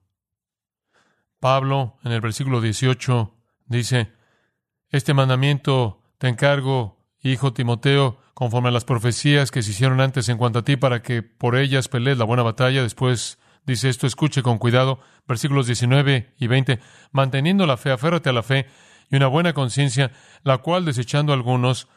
Pablo 1.39 1.97
en 2.03 2.11
el 2.11 2.21
versículo 2.21 2.61
18 2.61 3.33
dice, 3.65 4.13
Este 4.89 5.15
mandamiento 5.15 6.03
te 6.19 6.27
encargo, 6.27 7.07
hijo 7.23 7.53
Timoteo, 7.53 8.21
conforme 8.35 8.69
a 8.69 8.71
las 8.71 8.85
profecías 8.85 9.49
que 9.49 9.63
se 9.63 9.71
hicieron 9.71 9.99
antes 9.99 10.29
en 10.29 10.37
cuanto 10.37 10.59
a 10.59 10.63
ti, 10.63 10.75
para 10.75 11.01
que 11.01 11.23
por 11.23 11.55
ellas 11.55 11.87
pelees 11.87 12.19
la 12.19 12.25
buena 12.25 12.43
batalla. 12.43 12.83
Después 12.83 13.39
dice 13.65 13.89
esto, 13.89 14.05
escuche 14.05 14.43
con 14.43 14.59
cuidado, 14.59 14.99
versículos 15.27 15.65
19 15.65 16.35
y 16.37 16.45
20, 16.45 16.79
manteniendo 17.13 17.65
la 17.65 17.77
fe, 17.77 17.89
aférrate 17.89 18.29
a 18.29 18.33
la 18.33 18.43
fe 18.43 18.67
y 19.09 19.15
una 19.15 19.25
buena 19.25 19.53
conciencia, 19.53 20.11
la 20.43 20.59
cual 20.59 20.85
desechando 20.85 21.33
algunos, 21.33 21.87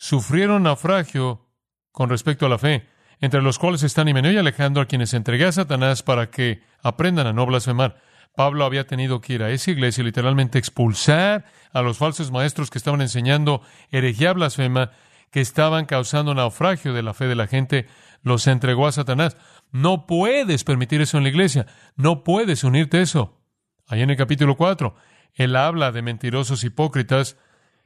sufrieron 0.00 0.62
naufragio 0.62 1.46
con 1.92 2.08
respecto 2.08 2.46
a 2.46 2.48
la 2.48 2.56
fe, 2.56 2.88
entre 3.20 3.42
los 3.42 3.58
cuales 3.58 3.82
están 3.82 4.08
Himeneo 4.08 4.32
y 4.32 4.38
Alejandro, 4.38 4.82
a 4.82 4.86
quienes 4.86 5.12
entregué 5.12 5.44
a 5.44 5.52
Satanás 5.52 6.02
para 6.02 6.30
que 6.30 6.62
aprendan 6.82 7.26
a 7.26 7.34
no 7.34 7.44
blasfemar. 7.44 8.00
Pablo 8.34 8.64
había 8.64 8.86
tenido 8.86 9.20
que 9.20 9.34
ir 9.34 9.42
a 9.42 9.50
esa 9.50 9.70
iglesia 9.70 10.00
y 10.00 10.06
literalmente 10.06 10.58
expulsar 10.58 11.44
a 11.74 11.82
los 11.82 11.98
falsos 11.98 12.30
maestros 12.30 12.70
que 12.70 12.78
estaban 12.78 13.02
enseñando 13.02 13.60
herejía 13.90 14.32
blasfema, 14.32 14.92
que 15.30 15.42
estaban 15.42 15.84
causando 15.84 16.34
naufragio 16.34 16.94
de 16.94 17.02
la 17.02 17.12
fe 17.12 17.26
de 17.26 17.34
la 17.34 17.46
gente, 17.46 17.86
los 18.22 18.46
entregó 18.46 18.86
a 18.86 18.92
Satanás. 18.92 19.36
No 19.70 20.06
puedes 20.06 20.64
permitir 20.64 21.02
eso 21.02 21.18
en 21.18 21.24
la 21.24 21.28
iglesia, 21.28 21.66
no 21.96 22.24
puedes 22.24 22.64
unirte 22.64 22.96
a 22.96 23.02
eso. 23.02 23.38
Ahí 23.86 24.00
en 24.00 24.08
el 24.08 24.16
capítulo 24.16 24.56
4, 24.56 24.94
él 25.34 25.56
habla 25.56 25.92
de 25.92 26.00
mentirosos 26.00 26.64
hipócritas 26.64 27.36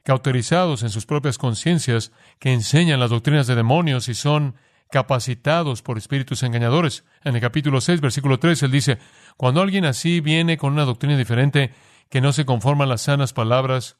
cauterizados 0.05 0.83
en 0.83 0.91
sus 0.91 1.07
propias 1.07 1.39
conciencias, 1.39 2.11
que 2.39 2.53
enseñan 2.53 2.99
las 2.99 3.09
doctrinas 3.09 3.47
de 3.47 3.55
demonios 3.55 4.07
y 4.07 4.13
son 4.13 4.55
capacitados 4.91 5.81
por 5.81 5.97
espíritus 5.97 6.43
engañadores. 6.43 7.03
En 7.23 7.33
el 7.33 7.41
capítulo 7.41 7.81
6, 7.81 8.01
versículo 8.01 8.37
3, 8.37 8.63
él 8.63 8.71
dice, 8.71 8.99
cuando 9.35 9.61
alguien 9.61 9.83
así 9.83 10.21
viene 10.21 10.57
con 10.57 10.73
una 10.73 10.85
doctrina 10.85 11.17
diferente 11.17 11.73
que 12.09 12.21
no 12.21 12.33
se 12.33 12.45
conforma 12.45 12.83
a 12.83 12.87
las 12.87 13.01
sanas 13.01 13.33
palabras, 13.33 13.97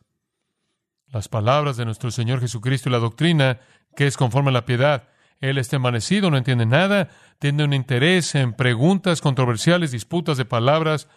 las 1.08 1.28
palabras 1.28 1.76
de 1.76 1.86
nuestro 1.86 2.12
Señor 2.12 2.40
Jesucristo 2.40 2.88
y 2.88 2.92
la 2.92 3.00
doctrina 3.00 3.60
que 3.96 4.06
es 4.06 4.16
conforme 4.16 4.52
a 4.52 4.54
la 4.54 4.66
piedad, 4.66 5.10
él 5.42 5.58
está 5.58 5.78
envanecido, 5.78 6.30
no 6.30 6.38
entiende 6.38 6.68
nada, 6.68 7.10
tiene 7.40 7.64
un 7.64 7.74
interés 7.74 8.36
en 8.36 8.54
preguntas 8.54 9.22
controversiales, 9.22 9.92
disputas 9.92 10.38
de 10.38 10.46
palabras 10.46 11.08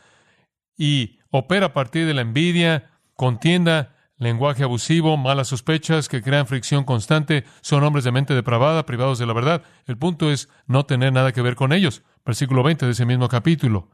y 0.78 1.18
opera 1.30 1.66
a 1.66 1.73
partir 1.75 2.07
de 2.07 2.14
la 2.14 2.23
envidia, 2.23 2.90
contienda, 3.14 3.97
lenguaje 4.18 4.64
abusivo, 4.64 5.16
malas 5.16 5.48
sospechas 5.48 6.08
que 6.08 6.22
crean 6.22 6.46
fricción 6.46 6.84
constante, 6.84 7.44
son 7.60 7.84
hombres 7.84 8.04
de 8.04 8.12
mente 8.12 8.34
depravada, 8.34 8.84
privados 8.84 9.18
de 9.18 9.26
la 9.26 9.32
verdad. 9.32 9.62
El 9.87 9.96
punto 9.96 10.30
es 10.30 10.48
no 10.66 10.84
tener 10.87 11.12
nada 11.12 11.32
que 11.32 11.42
ver 11.42 11.54
con 11.54 11.72
ellos. 11.72 12.02
Versículo 12.25 12.62
20 12.62 12.87
de 12.87 12.92
ese 12.92 13.06
mismo 13.06 13.28
capítulo. 13.28 13.90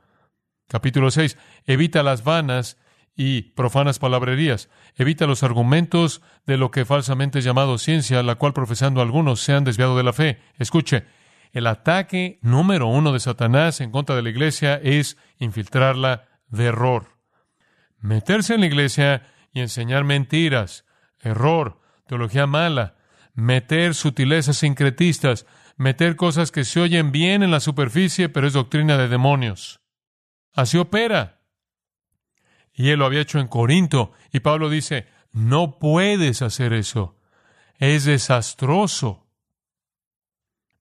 Capítulo 0.68 1.10
6. 1.10 1.36
Evita 1.66 2.02
las 2.02 2.24
vanas 2.24 2.78
y 3.14 3.42
profanas 3.52 3.98
palabrerías. 3.98 4.70
Evita 4.96 5.26
los 5.26 5.42
argumentos 5.42 6.22
de 6.46 6.56
lo 6.56 6.70
que 6.70 6.84
falsamente 6.84 7.38
es 7.38 7.44
llamado 7.44 7.78
ciencia, 7.78 8.22
la 8.22 8.36
cual 8.36 8.54
profesando 8.54 9.02
algunos 9.02 9.40
se 9.40 9.52
han 9.52 9.64
desviado 9.64 9.96
de 9.96 10.02
la 10.02 10.12
fe. 10.12 10.40
Escuche, 10.58 11.04
el 11.52 11.66
ataque 11.66 12.38
número 12.42 12.88
uno 12.88 13.12
de 13.12 13.20
Satanás 13.20 13.80
en 13.80 13.90
contra 13.90 14.16
de 14.16 14.22
la 14.22 14.30
iglesia 14.30 14.80
es 14.82 15.18
infiltrarla 15.38 16.24
de 16.48 16.64
error 16.64 17.14
meterse 18.04 18.52
en 18.52 18.60
la 18.60 18.66
iglesia 18.66 19.22
y 19.54 19.60
enseñar 19.60 20.04
mentiras, 20.04 20.84
error, 21.20 21.80
teología 22.06 22.46
mala, 22.46 22.96
meter 23.32 23.94
sutilezas 23.94 24.58
sincretistas, 24.58 25.46
meter 25.76 26.16
cosas 26.16 26.50
que 26.50 26.64
se 26.64 26.80
oyen 26.80 27.12
bien 27.12 27.42
en 27.42 27.52
la 27.52 27.60
superficie, 27.60 28.28
pero 28.28 28.48
es 28.48 28.52
doctrina 28.52 28.98
de 28.98 29.08
demonios. 29.08 29.80
Así 30.52 30.76
opera. 30.76 31.40
Y 32.72 32.90
él 32.90 32.98
lo 32.98 33.06
había 33.06 33.20
hecho 33.20 33.38
en 33.38 33.46
Corinto, 33.46 34.12
y 34.32 34.40
Pablo 34.40 34.68
dice, 34.68 35.06
no 35.30 35.78
puedes 35.78 36.42
hacer 36.42 36.72
eso. 36.72 37.16
Es 37.78 38.04
desastroso. 38.04 39.28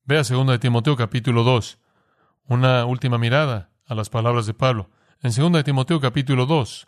Vea 0.04 0.24
2 0.24 0.48
de 0.48 0.60
Timoteo 0.60 0.96
capítulo 0.98 1.44
2, 1.44 1.80
una 2.46 2.86
última 2.86 3.20
mirada 3.20 3.72
a 3.86 3.94
las 3.94 4.10
palabras 4.10 4.48
de 4.48 4.56
Pablo. 4.56 4.90
En 5.22 5.32
2 5.32 5.52
de 5.54 5.64
Timoteo 5.64 6.02
capítulo 6.02 6.46
2, 6.48 6.88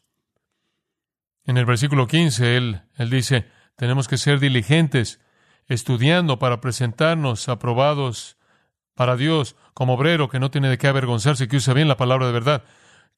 en 1.45 1.57
el 1.57 1.65
versículo 1.65 2.07
15, 2.07 2.57
él, 2.57 2.81
él 2.97 3.09
dice, 3.09 3.49
tenemos 3.75 4.07
que 4.07 4.17
ser 4.17 4.39
diligentes, 4.39 5.19
estudiando 5.67 6.39
para 6.39 6.61
presentarnos 6.61 7.49
aprobados 7.49 8.37
para 8.95 9.15
Dios 9.15 9.55
como 9.73 9.93
obrero 9.93 10.29
que 10.29 10.39
no 10.39 10.51
tiene 10.51 10.69
de 10.69 10.77
qué 10.77 10.87
avergonzarse, 10.87 11.47
que 11.47 11.57
usa 11.57 11.73
bien 11.73 11.87
la 11.87 11.97
palabra 11.97 12.27
de 12.27 12.33
verdad, 12.33 12.63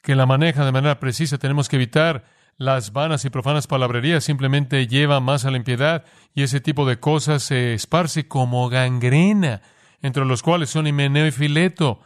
que 0.02 0.16
la 0.16 0.26
maneja 0.26 0.66
de 0.66 0.72
manera 0.72 1.00
precisa. 1.00 1.38
Tenemos 1.38 1.70
que 1.70 1.76
evitar 1.76 2.26
las 2.58 2.92
vanas 2.92 3.24
y 3.24 3.30
profanas 3.30 3.68
palabrerías, 3.68 4.24
simplemente 4.24 4.88
lleva 4.88 5.20
más 5.20 5.46
a 5.46 5.52
la 5.52 5.58
impiedad 5.58 6.06
y 6.34 6.42
ese 6.42 6.60
tipo 6.60 6.88
de 6.88 7.00
cosas 7.00 7.44
se 7.44 7.74
esparce 7.74 8.28
como 8.28 8.68
gangrena, 8.70 9.62
entre 10.02 10.26
los 10.26 10.42
cuales 10.42 10.70
son 10.70 10.88
Himeneo 10.88 11.28
y 11.28 11.32
Fileto, 11.32 12.02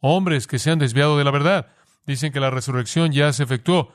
hombres 0.00 0.46
que 0.46 0.58
se 0.58 0.70
han 0.70 0.78
desviado 0.78 1.18
de 1.18 1.24
la 1.24 1.32
verdad. 1.32 1.68
Dicen 2.06 2.32
que 2.32 2.38
la 2.38 2.50
resurrección 2.50 3.10
ya 3.10 3.32
se 3.32 3.42
efectuó 3.42 3.92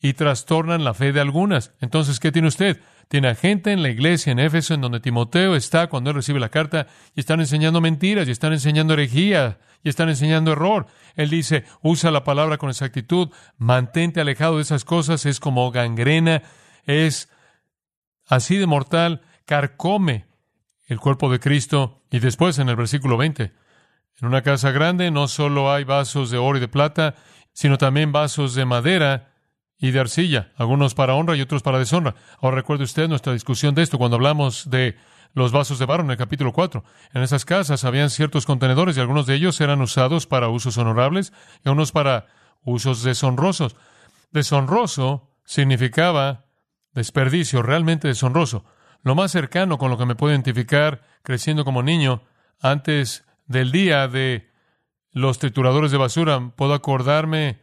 y 0.00 0.14
trastornan 0.14 0.84
la 0.84 0.94
fe 0.94 1.12
de 1.12 1.20
algunas. 1.20 1.74
Entonces, 1.80 2.20
¿qué 2.20 2.32
tiene 2.32 2.48
usted? 2.48 2.80
Tiene 3.08 3.28
a 3.28 3.34
gente 3.34 3.72
en 3.72 3.82
la 3.82 3.90
iglesia 3.90 4.32
en 4.32 4.38
Éfeso, 4.38 4.74
en 4.74 4.80
donde 4.80 5.00
Timoteo 5.00 5.56
está 5.56 5.88
cuando 5.88 6.10
él 6.10 6.16
recibe 6.16 6.40
la 6.40 6.48
carta, 6.48 6.86
y 7.14 7.20
están 7.20 7.40
enseñando 7.40 7.80
mentiras, 7.80 8.26
y 8.26 8.30
están 8.30 8.52
enseñando 8.52 8.94
herejía, 8.94 9.58
y 9.82 9.88
están 9.88 10.08
enseñando 10.08 10.52
error. 10.52 10.86
Él 11.16 11.28
dice, 11.28 11.64
usa 11.82 12.10
la 12.10 12.24
palabra 12.24 12.56
con 12.56 12.70
exactitud, 12.70 13.28
mantente 13.58 14.20
alejado 14.20 14.56
de 14.56 14.62
esas 14.62 14.84
cosas, 14.84 15.26
es 15.26 15.38
como 15.38 15.70
gangrena, 15.70 16.42
es 16.84 17.28
así 18.26 18.56
de 18.56 18.66
mortal, 18.66 19.22
carcome 19.44 20.26
el 20.86 20.98
cuerpo 20.98 21.30
de 21.30 21.40
Cristo. 21.40 22.02
Y 22.10 22.20
después 22.20 22.58
en 22.58 22.68
el 22.68 22.76
versículo 22.76 23.16
20, 23.16 23.52
en 24.20 24.26
una 24.26 24.42
casa 24.42 24.70
grande 24.70 25.10
no 25.10 25.28
solo 25.28 25.72
hay 25.72 25.84
vasos 25.84 26.30
de 26.30 26.38
oro 26.38 26.58
y 26.58 26.60
de 26.60 26.68
plata, 26.68 27.16
sino 27.52 27.76
también 27.76 28.12
vasos 28.12 28.54
de 28.54 28.64
madera 28.64 29.29
y 29.80 29.90
de 29.92 30.00
arcilla, 30.00 30.52
algunos 30.56 30.94
para 30.94 31.14
honra 31.14 31.36
y 31.36 31.40
otros 31.40 31.62
para 31.62 31.78
deshonra. 31.78 32.14
Ahora 32.40 32.56
recuerde 32.56 32.84
usted 32.84 33.08
nuestra 33.08 33.32
discusión 33.32 33.74
de 33.74 33.82
esto 33.82 33.96
cuando 33.98 34.16
hablamos 34.16 34.68
de 34.68 34.96
los 35.32 35.52
vasos 35.52 35.78
de 35.78 35.86
barro 35.86 36.04
en 36.04 36.10
el 36.10 36.16
capítulo 36.18 36.52
4. 36.52 36.84
En 37.14 37.22
esas 37.22 37.44
casas 37.44 37.84
habían 37.84 38.10
ciertos 38.10 38.44
contenedores 38.44 38.96
y 38.96 39.00
algunos 39.00 39.26
de 39.26 39.34
ellos 39.34 39.60
eran 39.60 39.80
usados 39.80 40.26
para 40.26 40.48
usos 40.48 40.76
honorables 40.76 41.32
y 41.64 41.70
unos 41.70 41.92
para 41.92 42.26
usos 42.62 43.02
deshonrosos. 43.02 43.74
Deshonroso 44.32 45.30
significaba 45.44 46.44
desperdicio, 46.92 47.62
realmente 47.62 48.08
deshonroso. 48.08 48.64
Lo 49.02 49.14
más 49.14 49.32
cercano 49.32 49.78
con 49.78 49.90
lo 49.90 49.96
que 49.96 50.04
me 50.04 50.14
puedo 50.14 50.34
identificar 50.34 51.02
creciendo 51.22 51.64
como 51.64 51.82
niño 51.82 52.22
antes 52.60 53.24
del 53.46 53.72
día 53.72 54.08
de 54.08 54.50
los 55.12 55.38
trituradores 55.38 55.90
de 55.90 55.98
basura, 55.98 56.52
puedo 56.54 56.74
acordarme 56.74 57.60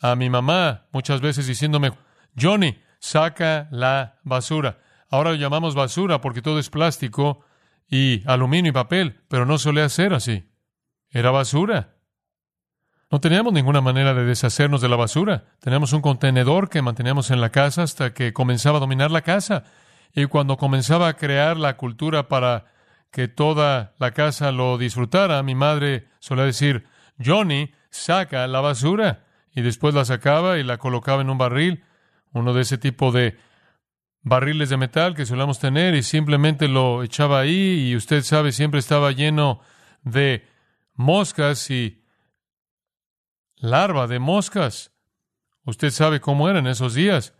a 0.00 0.16
mi 0.16 0.30
mamá 0.30 0.86
muchas 0.92 1.20
veces 1.20 1.46
diciéndome, 1.46 1.92
Johnny, 2.38 2.78
saca 2.98 3.68
la 3.70 4.18
basura. 4.22 4.78
Ahora 5.10 5.30
lo 5.30 5.36
llamamos 5.36 5.74
basura 5.74 6.20
porque 6.20 6.42
todo 6.42 6.58
es 6.58 6.70
plástico 6.70 7.44
y 7.88 8.22
aluminio 8.26 8.70
y 8.70 8.72
papel, 8.72 9.22
pero 9.28 9.46
no 9.46 9.58
solía 9.58 9.88
ser 9.88 10.14
así. 10.14 10.50
Era 11.10 11.30
basura. 11.30 11.94
No 13.10 13.20
teníamos 13.20 13.52
ninguna 13.52 13.80
manera 13.80 14.14
de 14.14 14.24
deshacernos 14.24 14.80
de 14.80 14.88
la 14.88 14.96
basura. 14.96 15.44
Teníamos 15.60 15.92
un 15.92 16.00
contenedor 16.00 16.68
que 16.68 16.82
manteníamos 16.82 17.30
en 17.30 17.40
la 17.40 17.50
casa 17.50 17.82
hasta 17.82 18.12
que 18.12 18.32
comenzaba 18.32 18.78
a 18.78 18.80
dominar 18.80 19.10
la 19.10 19.22
casa. 19.22 19.64
Y 20.12 20.26
cuando 20.26 20.56
comenzaba 20.56 21.08
a 21.08 21.16
crear 21.16 21.56
la 21.56 21.76
cultura 21.76 22.28
para 22.28 22.64
que 23.12 23.28
toda 23.28 23.94
la 23.98 24.10
casa 24.10 24.50
lo 24.50 24.78
disfrutara, 24.78 25.42
mi 25.44 25.54
madre 25.54 26.08
solía 26.18 26.44
decir, 26.44 26.86
Johnny, 27.24 27.72
saca 27.90 28.48
la 28.48 28.60
basura 28.60 29.24
y 29.54 29.62
después 29.62 29.94
la 29.94 30.04
sacaba 30.04 30.58
y 30.58 30.64
la 30.64 30.78
colocaba 30.78 31.22
en 31.22 31.30
un 31.30 31.38
barril, 31.38 31.84
uno 32.32 32.52
de 32.52 32.62
ese 32.62 32.78
tipo 32.78 33.12
de 33.12 33.38
barriles 34.22 34.70
de 34.70 34.76
metal 34.76 35.14
que 35.14 35.26
solemos 35.26 35.60
tener 35.60 35.94
y 35.94 36.02
simplemente 36.02 36.66
lo 36.66 37.02
echaba 37.02 37.40
ahí 37.40 37.88
y 37.88 37.96
usted 37.96 38.22
sabe, 38.22 38.52
siempre 38.52 38.80
estaba 38.80 39.12
lleno 39.12 39.60
de 40.02 40.46
moscas 40.94 41.70
y 41.70 42.02
larva 43.56 44.06
de 44.06 44.18
moscas. 44.18 44.92
Usted 45.64 45.90
sabe 45.90 46.20
cómo 46.20 46.48
eran 46.48 46.66
esos 46.66 46.94
días. 46.94 47.34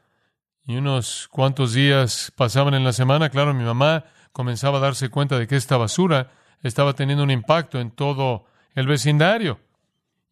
Y 0.66 0.76
unos 0.76 1.28
cuantos 1.28 1.74
días 1.74 2.32
pasaban 2.36 2.72
en 2.72 2.84
la 2.84 2.94
semana, 2.94 3.28
claro, 3.28 3.52
mi 3.52 3.64
mamá 3.64 4.04
comenzaba 4.32 4.78
a 4.78 4.80
darse 4.80 5.10
cuenta 5.10 5.38
de 5.38 5.46
que 5.46 5.56
esta 5.56 5.76
basura 5.76 6.32
estaba 6.62 6.94
teniendo 6.94 7.22
un 7.22 7.30
impacto 7.30 7.78
en 7.80 7.90
todo 7.90 8.46
el 8.74 8.86
vecindario. 8.86 9.60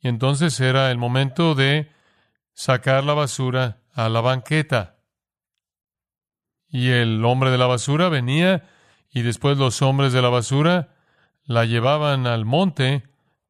Y 0.03 0.09
entonces 0.09 0.59
era 0.61 0.91
el 0.91 0.99
momento 0.99 1.55
de 1.55 1.91
sacar 2.53 3.05
la 3.05 3.15
basura 3.15 3.79
a 3.95 4.09
la 4.09 4.21
banqueta. 4.21 4.97
Y 6.69 6.91
el 6.91 7.25
hombre 7.25 7.51
de 7.51 7.59
la 7.59 7.67
basura 7.67 8.09
venía 8.09 8.69
y 9.11 9.23
después 9.23 9.59
los 9.59 9.81
hombres 9.81 10.13
de 10.13 10.21
la 10.21 10.29
basura 10.29 10.97
la 11.45 11.65
llevaban 11.65 12.27
al 12.27 12.45
monte. 12.45 13.05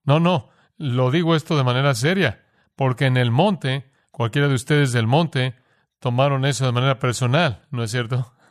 No, 0.05 0.21
no, 0.21 0.51
lo 0.77 1.11
digo 1.11 1.37
esto 1.37 1.57
de 1.57 1.65
manera 1.65 1.95
seria, 1.95 2.45
porque 2.77 3.07
en 3.07 3.17
el 3.17 3.31
monte, 3.31 3.91
cualquiera 4.11 4.49
de 4.49 4.55
ustedes 4.55 4.93
del 4.93 5.07
monte, 5.07 5.55
tomaron 6.01 6.45
eso 6.45 6.67
de 6.67 6.73
manera 6.73 6.99
personal, 6.99 7.63
¿no 7.71 7.83
es 7.83 7.91
cierto? 7.91 8.33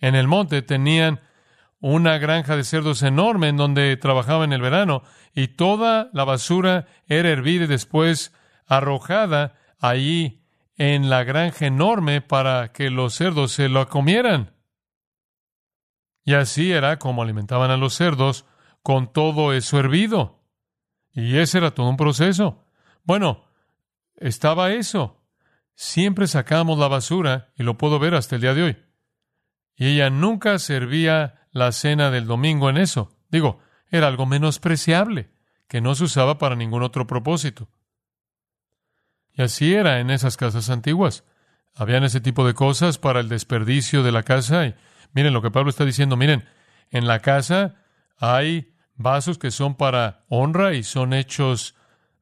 En 0.00 0.16
el 0.16 0.26
monte 0.26 0.62
tenían 0.62 1.20
una 1.82 2.16
granja 2.18 2.56
de 2.56 2.62
cerdos 2.62 3.02
enorme 3.02 3.48
en 3.48 3.56
donde 3.56 3.96
trabajaba 3.96 4.44
en 4.44 4.52
el 4.52 4.62
verano 4.62 5.02
y 5.34 5.48
toda 5.48 6.10
la 6.12 6.22
basura 6.24 6.86
era 7.08 7.28
hervida 7.28 7.64
y 7.64 7.66
después 7.66 8.32
arrojada 8.66 9.58
allí 9.80 10.44
en 10.76 11.10
la 11.10 11.24
granja 11.24 11.66
enorme 11.66 12.20
para 12.20 12.72
que 12.72 12.88
los 12.88 13.14
cerdos 13.14 13.50
se 13.50 13.68
lo 13.68 13.88
comieran. 13.88 14.54
Y 16.24 16.34
así 16.34 16.70
era 16.70 17.00
como 17.00 17.20
alimentaban 17.22 17.72
a 17.72 17.76
los 17.76 17.94
cerdos 17.94 18.46
con 18.84 19.12
todo 19.12 19.52
eso 19.52 19.80
hervido. 19.80 20.40
Y 21.12 21.38
ese 21.38 21.58
era 21.58 21.72
todo 21.72 21.88
un 21.88 21.96
proceso. 21.96 22.64
Bueno, 23.02 23.44
estaba 24.14 24.70
eso. 24.70 25.20
Siempre 25.74 26.28
sacábamos 26.28 26.78
la 26.78 26.86
basura 26.86 27.52
y 27.56 27.64
lo 27.64 27.76
puedo 27.76 27.98
ver 27.98 28.14
hasta 28.14 28.36
el 28.36 28.40
día 28.40 28.54
de 28.54 28.62
hoy. 28.62 28.76
Y 29.74 29.94
ella 29.94 30.10
nunca 30.10 30.60
servía 30.60 31.41
la 31.52 31.70
cena 31.72 32.10
del 32.10 32.26
domingo 32.26 32.68
en 32.68 32.78
eso. 32.78 33.16
Digo, 33.30 33.60
era 33.88 34.08
algo 34.08 34.26
menospreciable, 34.26 35.30
que 35.68 35.80
no 35.80 35.94
se 35.94 36.04
usaba 36.04 36.38
para 36.38 36.56
ningún 36.56 36.82
otro 36.82 37.06
propósito. 37.06 37.68
Y 39.32 39.42
así 39.42 39.74
era 39.74 40.00
en 40.00 40.10
esas 40.10 40.36
casas 40.36 40.68
antiguas. 40.70 41.24
Habían 41.74 42.04
ese 42.04 42.20
tipo 42.20 42.46
de 42.46 42.54
cosas 42.54 42.98
para 42.98 43.20
el 43.20 43.28
desperdicio 43.28 44.02
de 44.02 44.12
la 44.12 44.22
casa. 44.22 44.66
Y 44.66 44.74
miren 45.12 45.32
lo 45.32 45.40
que 45.40 45.50
Pablo 45.50 45.70
está 45.70 45.84
diciendo. 45.84 46.16
Miren, 46.16 46.44
en 46.90 47.06
la 47.06 47.20
casa 47.20 47.76
hay 48.18 48.74
vasos 48.94 49.38
que 49.38 49.50
son 49.50 49.74
para 49.74 50.24
honra 50.28 50.74
y 50.74 50.82
son 50.82 51.14
hechos 51.14 51.74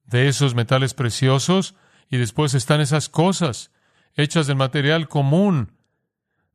de 0.05 0.29
esos 0.29 0.55
metales 0.55 0.95
preciosos. 0.95 1.75
Y 2.09 2.19
después 2.19 2.55
están 2.55 2.81
esas 2.81 3.09
cosas 3.09 3.73
hechas 4.14 4.47
de 4.47 4.55
material 4.55 5.09
común, 5.09 5.73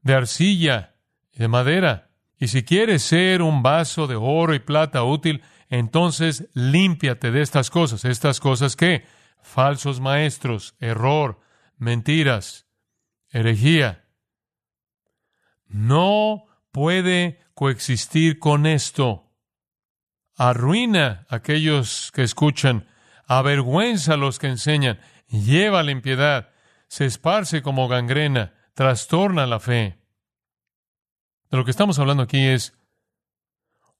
de 0.01 0.13
arcilla 0.13 0.95
y 1.31 1.39
de 1.39 1.47
madera. 1.47 2.11
Y 2.37 2.47
si 2.49 2.63
quieres 2.63 3.03
ser 3.03 3.41
un 3.41 3.63
vaso 3.63 4.07
de 4.07 4.15
oro 4.15 4.53
y 4.53 4.59
plata 4.59 5.03
útil, 5.03 5.41
entonces 5.69 6.49
límpiate 6.53 7.31
de 7.31 7.41
estas 7.41 7.69
cosas. 7.69 8.05
¿Estas 8.05 8.39
cosas 8.39 8.75
qué? 8.75 9.05
Falsos 9.41 9.99
maestros, 9.99 10.75
error, 10.79 11.39
mentiras, 11.77 12.67
herejía. 13.29 14.05
No 15.67 16.45
puede 16.71 17.39
coexistir 17.53 18.39
con 18.39 18.65
esto. 18.65 19.31
Arruina 20.35 21.25
a 21.29 21.37
aquellos 21.37 22.11
que 22.13 22.23
escuchan, 22.23 22.87
avergüenza 23.25 24.13
a 24.13 24.17
los 24.17 24.39
que 24.39 24.47
enseñan, 24.47 24.99
lleva 25.29 25.83
la 25.83 25.91
impiedad, 25.91 26.49
se 26.87 27.05
esparce 27.05 27.61
como 27.61 27.87
gangrena, 27.87 28.53
trastorna 28.73 29.47
la 29.47 29.59
fe. 29.59 30.04
De 31.55 31.59
lo 31.59 31.63
que 31.63 31.71
estamos 31.71 31.99
hablando 31.99 32.21
aquí 32.21 32.45
es 32.47 32.73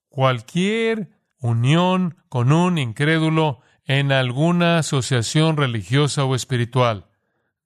cualquier 0.09 1.07
unión 1.39 2.17
con 2.27 2.51
un 2.51 2.77
incrédulo 2.77 3.61
en 3.85 4.11
alguna 4.11 4.79
asociación 4.79 5.55
religiosa 5.55 6.25
o 6.25 6.35
espiritual 6.35 7.05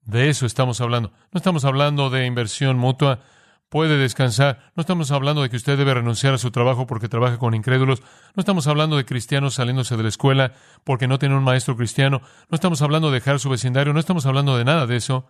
De 0.01 0.29
eso 0.29 0.45
estamos 0.45 0.79
hablando. 0.79 1.11
No 1.31 1.39
estamos 1.39 1.65
hablando 1.65 2.11
de 2.11 2.27
inversión 2.27 2.77
mutua. 2.77 3.21
Puede 3.67 3.97
descansar. 3.97 4.71
No 4.75 4.81
estamos 4.81 5.09
hablando 5.09 5.41
de 5.41 5.49
que 5.49 5.57
usted 5.57 5.75
debe 5.75 5.95
renunciar 5.95 6.35
a 6.35 6.37
su 6.37 6.51
trabajo 6.51 6.85
porque 6.85 7.09
trabaja 7.09 7.39
con 7.39 7.55
incrédulos. 7.55 8.03
No 8.35 8.41
estamos 8.41 8.67
hablando 8.67 8.95
de 8.95 9.05
cristianos 9.05 9.55
saliéndose 9.55 9.97
de 9.97 10.03
la 10.03 10.09
escuela 10.09 10.53
porque 10.83 11.07
no 11.07 11.17
tiene 11.17 11.35
un 11.35 11.43
maestro 11.43 11.75
cristiano. 11.75 12.21
No 12.47 12.53
estamos 12.53 12.83
hablando 12.83 13.09
de 13.09 13.15
dejar 13.15 13.39
su 13.39 13.49
vecindario. 13.49 13.91
No 13.91 13.99
estamos 13.99 14.27
hablando 14.27 14.55
de 14.55 14.65
nada 14.65 14.85
de 14.85 14.97
eso. 14.97 15.25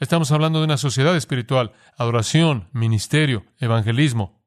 Estamos 0.00 0.30
hablando 0.30 0.60
de 0.60 0.66
una 0.66 0.76
sociedad 0.76 1.16
espiritual, 1.16 1.72
adoración, 1.96 2.68
ministerio, 2.72 3.44
evangelismo, 3.58 4.40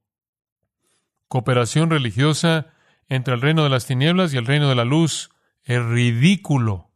cooperación 1.27 1.89
religiosa 1.89 2.67
entre 3.09 3.33
el 3.33 3.41
reino 3.41 3.63
de 3.63 3.69
las 3.69 3.85
tinieblas 3.85 4.33
y 4.33 4.37
el 4.37 4.45
reino 4.45 4.69
de 4.69 4.75
la 4.75 4.85
luz. 4.85 5.29
Es 5.63 5.83
ridículo. 5.83 6.91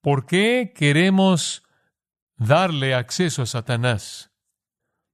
¿Por 0.00 0.24
qué 0.24 0.72
queremos 0.74 1.62
darle 2.36 2.94
acceso 2.94 3.42
a 3.42 3.46
Satanás? 3.46 4.30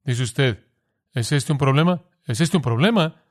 Dice 0.04 0.22
usted, 0.22 0.68
¿es 1.14 1.32
este 1.32 1.50
un 1.50 1.58
problema? 1.58 2.04
¿Es 2.26 2.40
este 2.40 2.58
un 2.58 2.62
problema? 2.62 3.22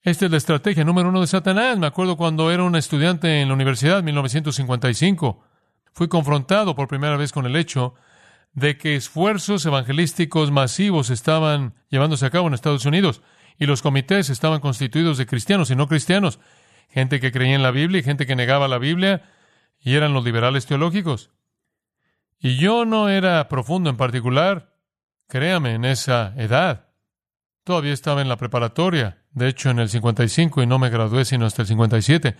Esta 0.00 0.24
es 0.24 0.30
la 0.30 0.38
estrategia 0.38 0.84
número 0.84 1.10
uno 1.10 1.20
de 1.20 1.26
Satanás. 1.26 1.78
Me 1.78 1.86
acuerdo 1.86 2.16
cuando 2.16 2.50
era 2.50 2.62
un 2.62 2.76
estudiante 2.76 3.42
en 3.42 3.48
la 3.48 3.54
universidad, 3.54 3.98
en 3.98 4.06
1955. 4.06 5.47
Fui 5.98 6.06
confrontado 6.06 6.76
por 6.76 6.86
primera 6.86 7.16
vez 7.16 7.32
con 7.32 7.44
el 7.44 7.56
hecho 7.56 7.96
de 8.52 8.78
que 8.78 8.94
esfuerzos 8.94 9.66
evangelísticos 9.66 10.52
masivos 10.52 11.10
estaban 11.10 11.74
llevándose 11.88 12.24
a 12.24 12.30
cabo 12.30 12.46
en 12.46 12.54
Estados 12.54 12.86
Unidos 12.86 13.20
y 13.58 13.66
los 13.66 13.82
comités 13.82 14.30
estaban 14.30 14.60
constituidos 14.60 15.18
de 15.18 15.26
cristianos 15.26 15.72
y 15.72 15.74
no 15.74 15.88
cristianos, 15.88 16.38
gente 16.88 17.18
que 17.18 17.32
creía 17.32 17.56
en 17.56 17.64
la 17.64 17.72
Biblia 17.72 17.98
y 17.98 18.04
gente 18.04 18.26
que 18.26 18.36
negaba 18.36 18.68
la 18.68 18.78
Biblia 18.78 19.28
y 19.80 19.96
eran 19.96 20.12
los 20.12 20.24
liberales 20.24 20.66
teológicos. 20.66 21.32
Y 22.38 22.58
yo 22.58 22.84
no 22.84 23.08
era 23.08 23.48
profundo 23.48 23.90
en 23.90 23.96
particular, 23.96 24.76
créame, 25.26 25.74
en 25.74 25.84
esa 25.84 26.32
edad. 26.36 26.90
Todavía 27.64 27.92
estaba 27.92 28.22
en 28.22 28.28
la 28.28 28.36
preparatoria, 28.36 29.24
de 29.32 29.48
hecho 29.48 29.70
en 29.70 29.80
el 29.80 29.88
55 29.88 30.62
y 30.62 30.66
no 30.68 30.78
me 30.78 30.90
gradué 30.90 31.24
sino 31.24 31.44
hasta 31.44 31.62
el 31.62 31.66
57. 31.66 32.36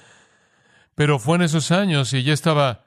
Pero 0.94 1.18
fue 1.18 1.34
en 1.34 1.42
esos 1.42 1.72
años 1.72 2.12
y 2.12 2.22
ya 2.22 2.32
estaba 2.32 2.84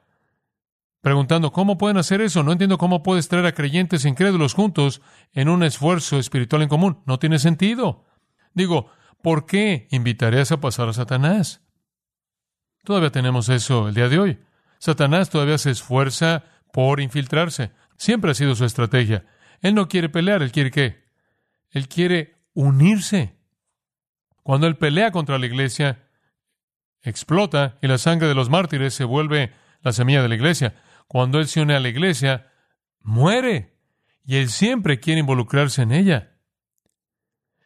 preguntando, 1.02 1.52
¿cómo 1.52 1.78
pueden 1.78 1.98
hacer 1.98 2.22
eso? 2.22 2.44
No 2.44 2.52
entiendo 2.52 2.78
cómo 2.78 3.04
puedes 3.04 3.28
traer 3.28 3.46
a 3.48 3.54
creyentes 3.54 4.06
incrédulos 4.06 4.54
juntos 4.54 5.02
en 5.34 5.50
un 5.50 5.64
esfuerzo 5.64 6.20
espiritual 6.20 6.62
en 6.62 6.70
común. 6.70 7.02
No 7.06 7.20
tiene 7.20 7.40
sentido. 7.40 8.06
Digo, 8.54 8.92
¿por 9.22 9.46
qué 9.46 9.88
invitarías 9.92 10.52
a 10.52 10.62
pasar 10.62 10.90
a 10.90 10.94
Satanás? 10.94 11.62
Todavía 12.84 13.12
tenemos 13.12 13.50
eso 13.50 13.90
el 13.90 13.96
día 13.96 14.10
de 14.10 14.20
hoy. 14.20 14.40
Satanás 14.80 15.30
todavía 15.30 15.58
se 15.58 15.72
esfuerza 15.72 16.44
por 16.72 17.02
infiltrarse. 17.02 17.72
Siempre 17.98 18.32
ha 18.32 18.36
sido 18.36 18.56
su 18.56 18.66
estrategia. 18.66 19.26
Él 19.62 19.76
no 19.76 19.88
quiere 19.88 20.10
pelear, 20.10 20.42
él 20.42 20.52
quiere 20.52 20.72
qué? 20.72 21.04
Él 21.70 21.88
quiere 21.88 22.42
unirse. 22.54 23.36
Cuando 24.44 24.68
él 24.68 24.76
pelea 24.76 25.12
contra 25.12 25.38
la 25.38 25.46
iglesia, 25.46 26.08
explota 27.04 27.78
y 27.82 27.88
la 27.88 27.98
sangre 27.98 28.28
de 28.28 28.36
los 28.36 28.50
mártires 28.50 28.94
se 28.94 29.04
vuelve 29.04 29.54
la 29.82 29.92
semilla 29.92 30.22
de 30.22 30.30
la 30.30 30.36
iglesia. 30.36 30.76
Cuando 31.12 31.40
él 31.40 31.50
se 31.50 31.60
une 31.60 31.76
a 31.76 31.82
la 31.82 31.90
iglesia, 31.90 32.54
muere. 33.02 33.76
Y 34.24 34.38
él 34.38 34.50
siempre 34.50 35.02
quiere 35.02 35.20
involucrarse 35.20 35.82
en 35.82 35.92
ella. 35.92 36.38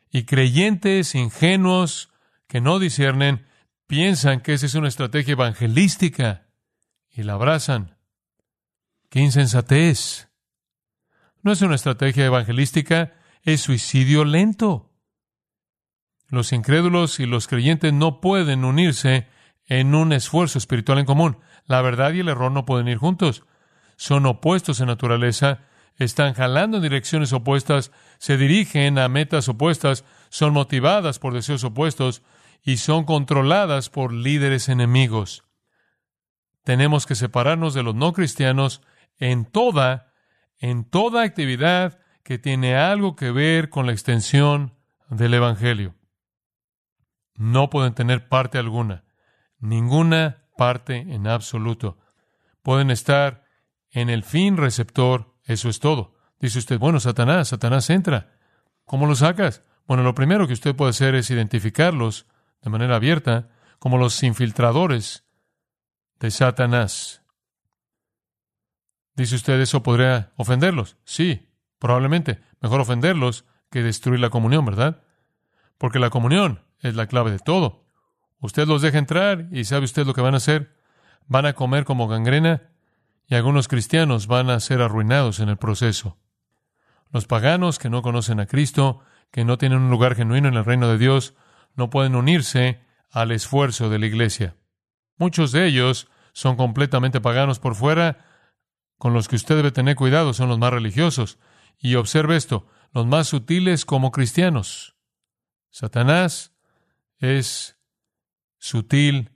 Y 0.10 0.25
creyentes 0.25 1.13
ingenuos 1.13 2.12
que 2.47 2.60
no 2.60 2.79
disciernen 2.79 3.45
piensan 3.86 4.41
que 4.41 4.53
esa 4.53 4.65
es 4.65 4.73
una 4.73 4.88
estrategia 4.88 5.34
evangelística 5.34 6.47
y 7.12 7.21
la 7.21 7.34
abrazan. 7.34 7.99
¡Qué 9.12 9.19
insensatez! 9.19 10.27
No 11.43 11.51
es 11.51 11.62
una 11.62 11.75
estrategia 11.75 12.25
evangelística, 12.25 13.13
es 13.43 13.62
suicidio 13.62 14.25
lento. 14.25 14.91
Los 16.29 16.51
incrédulos 16.51 17.19
y 17.19 17.27
los 17.27 17.47
creyentes 17.47 17.93
no 17.93 18.21
pueden 18.21 18.65
unirse 18.65 19.27
en 19.67 19.95
un 19.95 20.13
esfuerzo 20.13 20.58
espiritual 20.58 20.99
en 20.99 21.06
común. 21.06 21.38
La 21.65 21.82
verdad 21.82 22.13
y 22.13 22.19
el 22.19 22.30
error 22.30 22.51
no 22.51 22.65
pueden 22.65 22.88
ir 22.88 22.97
juntos. 22.97 23.43
Son 23.95 24.25
opuestos 24.25 24.80
en 24.80 24.88
naturaleza, 24.88 25.62
están 25.97 26.34
jalando 26.34 26.78
en 26.78 26.84
direcciones 26.84 27.32
opuestas, 27.34 27.91
se 28.17 28.38
dirigen 28.38 28.99
a 28.99 29.08
metas 29.08 29.47
opuestas, 29.47 30.04
son 30.30 30.54
motivadas 30.54 31.19
por 31.19 31.34
deseos 31.34 31.63
opuestos 31.63 32.21
y 32.63 32.78
son 32.78 33.06
controladas 33.06 33.89
por 33.89 34.12
líderes 34.12 34.69
enemigos. 34.69 35.45
Tenemos 36.63 37.06
que 37.06 37.15
separarnos 37.15 37.73
de 37.73 37.84
los 37.84 37.95
no 37.95 38.12
cristianos 38.12 38.82
en 39.17 39.45
toda, 39.45 40.12
en 40.58 40.84
toda 40.84 41.23
actividad 41.23 41.99
que 42.23 42.39
tiene 42.39 42.75
algo 42.75 43.15
que 43.15 43.32
ver 43.32 43.69
con 43.69 43.86
la 43.86 43.91
extensión 43.93 44.73
del 45.10 45.36
Evangelio. 45.36 45.95
No 47.36 47.69
pueden 47.69 47.93
tener 47.93 48.28
parte 48.28 48.58
alguna, 48.58 49.05
ninguna 49.60 50.46
parte 50.58 50.98
en 50.98 51.28
absoluto. 51.28 51.98
Pueden 52.62 52.91
estar 52.91 53.46
en 53.91 54.10
el 54.10 54.24
fin 54.24 54.58
receptor, 54.58 55.36
eso 55.44 55.70
es 55.70 55.80
todo. 55.80 56.15
Dice 56.39 56.60
usted, 56.60 56.80
bueno, 56.80 57.00
Satanás, 57.00 57.50
Satanás 57.50 57.89
entra. 57.89 58.34
¿Cómo 58.86 59.08
lo 59.08 59.15
sacas? 59.15 59.63
Bueno, 59.88 60.04
lo 60.04 60.15
primero 60.15 60.48
que 60.48 60.54
usted 60.54 60.76
puede 60.76 60.91
hacer 60.91 61.15
es 61.15 61.30
identificarlos 61.30 62.28
de 62.62 62.70
manera 62.70 62.96
abierta 62.96 63.50
como 63.80 63.98
los 63.98 64.22
infiltradores 64.24 65.26
de 66.20 66.32
Satanás. 66.32 67.22
Dice 69.15 69.36
usted, 69.36 69.60
¿eso 69.62 69.82
podría 69.82 70.34
ofenderlos? 70.36 70.98
Sí, 71.06 71.50
probablemente. 71.80 72.41
Mejor 72.60 72.82
ofenderlos 72.82 73.46
que 73.70 73.84
destruir 73.84 74.20
la 74.20 74.30
comunión, 74.30 74.65
¿verdad? 74.65 75.04
Porque 75.78 76.00
la 76.00 76.10
comunión 76.10 76.65
es 76.80 76.96
la 76.96 77.08
clave 77.08 77.32
de 77.32 77.39
todo. 77.39 77.85
Usted 78.39 78.67
los 78.67 78.82
deja 78.82 78.98
entrar 78.98 79.48
y 79.52 79.65
sabe 79.65 79.86
usted 79.86 80.06
lo 80.06 80.13
que 80.13 80.21
van 80.21 80.34
a 80.34 80.38
hacer. 80.38 80.76
Van 81.28 81.45
a 81.45 81.54
comer 81.54 81.86
como 81.86 82.08
gangrena 82.08 82.69
y 83.28 83.36
algunos 83.36 83.67
cristianos 83.67 84.28
van 84.28 84.50
a 84.50 84.60
ser 84.60 84.82
arruinados 84.82 85.39
en 85.39 85.50
el 85.50 85.58
proceso. 85.58 86.17
Los 87.12 87.26
paganos 87.26 87.80
que 87.80 87.89
no 87.89 88.02
conocen 88.02 88.39
a 88.39 88.45
Cristo, 88.45 89.00
que 89.32 89.45
no 89.45 89.58
tienen 89.58 89.80
un 89.80 89.89
lugar 89.89 90.15
genuino 90.15 90.48
en 90.48 90.56
el 90.56 90.65
reino 90.65 90.88
de 90.88 90.98
Dios, 90.98 91.34
no 91.76 91.89
pueden 91.89 92.15
unirse 92.15 92.82
al 93.12 93.32
esfuerzo 93.32 93.89
de 93.89 94.00
la 94.00 94.06
iglesia. 94.06 94.56
Muchos 95.17 95.52
de 95.52 95.65
ellos 95.65 96.08
son 96.34 96.58
completamente 96.58 97.21
paganos 97.21 97.60
por 97.60 97.76
fuera, 97.76 98.26
con 98.98 99.13
los 99.13 99.28
que 99.28 99.36
usted 99.36 99.56
debe 99.56 99.71
tener 99.71 99.95
cuidado 99.95 100.34
son 100.34 100.50
los 100.50 100.60
más 100.60 100.71
religiosos. 100.71 101.39
Y 101.80 101.95
observe 101.95 102.36
esto, 102.36 102.67
los 102.93 103.06
más 103.06 103.28
sutiles 103.28 103.86
como 103.86 104.12
cristianos. 104.12 104.95
Satanás 105.69 106.54
es 107.17 107.78
sutil, 108.65 109.30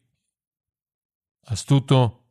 astuto 1.46 2.26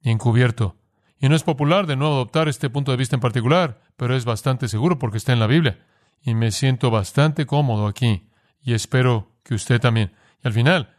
y 0.00 0.10
encubierto. 0.10 0.78
Y 1.18 1.28
no 1.28 1.36
es 1.36 1.42
popular 1.42 1.86
de 1.86 1.96
nuevo 1.96 2.14
adoptar 2.14 2.48
este 2.48 2.70
punto 2.70 2.90
de 2.90 2.96
vista 2.96 3.16
en 3.16 3.20
particular, 3.20 3.82
pero 3.98 4.16
es 4.16 4.24
bastante 4.24 4.68
seguro 4.68 4.98
porque 4.98 5.18
está 5.18 5.34
en 5.34 5.40
la 5.40 5.46
Biblia. 5.46 5.84
Y 6.22 6.34
me 6.34 6.52
siento 6.52 6.90
bastante 6.90 7.44
cómodo 7.44 7.86
aquí 7.86 8.30
y 8.62 8.72
espero 8.72 9.36
que 9.44 9.54
usted 9.54 9.78
también. 9.78 10.14
Y 10.42 10.48
al 10.48 10.54
final, 10.54 10.96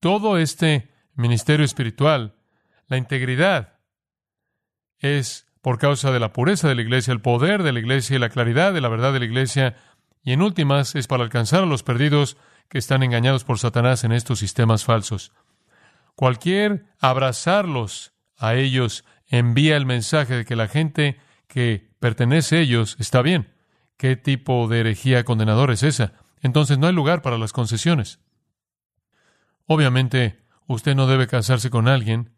todo 0.00 0.38
este 0.38 0.90
ministerio 1.14 1.64
espiritual, 1.64 2.34
la 2.88 2.96
integridad, 2.96 3.78
es 4.98 5.46
por 5.60 5.78
causa 5.78 6.10
de 6.10 6.18
la 6.18 6.32
pureza 6.32 6.66
de 6.68 6.74
la 6.74 6.82
iglesia, 6.82 7.12
el 7.12 7.20
poder 7.20 7.62
de 7.62 7.72
la 7.72 7.78
iglesia 7.78 8.16
y 8.16 8.18
la 8.18 8.28
claridad 8.28 8.72
de 8.72 8.80
la 8.80 8.88
verdad 8.88 9.12
de 9.12 9.20
la 9.20 9.24
iglesia, 9.24 9.76
y 10.24 10.32
en 10.32 10.42
últimas 10.42 10.96
es 10.96 11.06
para 11.06 11.22
alcanzar 11.22 11.62
a 11.62 11.66
los 11.66 11.84
perdidos 11.84 12.36
que 12.68 12.78
están 12.78 13.02
engañados 13.02 13.44
por 13.44 13.58
Satanás 13.58 14.04
en 14.04 14.12
estos 14.12 14.38
sistemas 14.38 14.84
falsos. 14.84 15.32
Cualquier 16.14 16.86
abrazarlos 17.00 18.12
a 18.36 18.54
ellos 18.54 19.04
envía 19.26 19.76
el 19.76 19.86
mensaje 19.86 20.36
de 20.36 20.44
que 20.44 20.56
la 20.56 20.68
gente 20.68 21.18
que 21.46 21.90
pertenece 22.00 22.56
a 22.56 22.60
ellos 22.60 22.96
está 22.98 23.22
bien. 23.22 23.52
¿Qué 23.96 24.16
tipo 24.16 24.68
de 24.68 24.80
herejía 24.80 25.24
condenadora 25.24 25.74
es 25.74 25.82
esa? 25.82 26.14
Entonces 26.40 26.78
no 26.78 26.86
hay 26.86 26.92
lugar 26.92 27.22
para 27.22 27.38
las 27.38 27.52
concesiones. 27.52 28.18
Obviamente, 29.66 30.42
usted 30.66 30.94
no 30.94 31.06
debe 31.06 31.26
casarse 31.26 31.70
con 31.70 31.88
alguien 31.88 32.34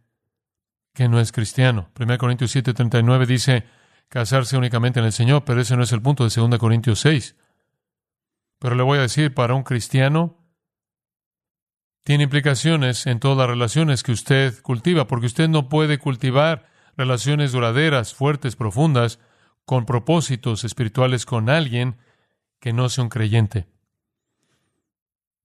que 0.93 1.09
no 1.09 1.21
es 1.21 1.33
cristiano. 1.33 1.91
1 1.99 2.19
Corintios 2.19 2.55
7:39 2.55 3.27
dice 3.27 3.65
casarse 4.09 4.57
únicamente 4.57 5.01
en 5.01 5.07
el 5.07 5.13
Señor, 5.13 5.45
pero 5.45 5.61
ese 5.61 5.77
no 5.77 5.83
es 5.83 5.93
el 5.93 6.03
punto 6.03 6.29
de 6.29 6.31
2 6.35 6.59
Corintios 6.59 7.01
6. 7.01 7.37
Pero 8.65 8.77
le 8.77 8.83
voy 8.83 8.97
a 8.97 9.03
decir, 9.03 9.35
para 9.35 9.53
un 9.53 9.63
cristiano, 9.63 10.39
tiene 12.03 12.25
implicaciones 12.25 13.07
en 13.07 13.21
todas 13.21 13.37
las 13.37 13.47
relaciones 13.47 14.03
que 14.03 14.11
usted 14.11 14.59
cultiva, 14.63 15.07
porque 15.07 15.27
usted 15.27 15.51
no 15.51 15.69
puede 15.69 15.99
cultivar 15.99 16.65
relaciones 16.97 17.53
duraderas, 17.53 18.15
fuertes, 18.15 18.57
profundas, 18.57 19.21
con 19.67 19.85
propósitos 19.85 20.65
espirituales 20.65 21.27
con 21.27 21.51
alguien 21.51 21.99
que 22.59 22.73
no 22.73 22.89
sea 22.89 23.05
un 23.05 23.11
creyente. 23.11 23.69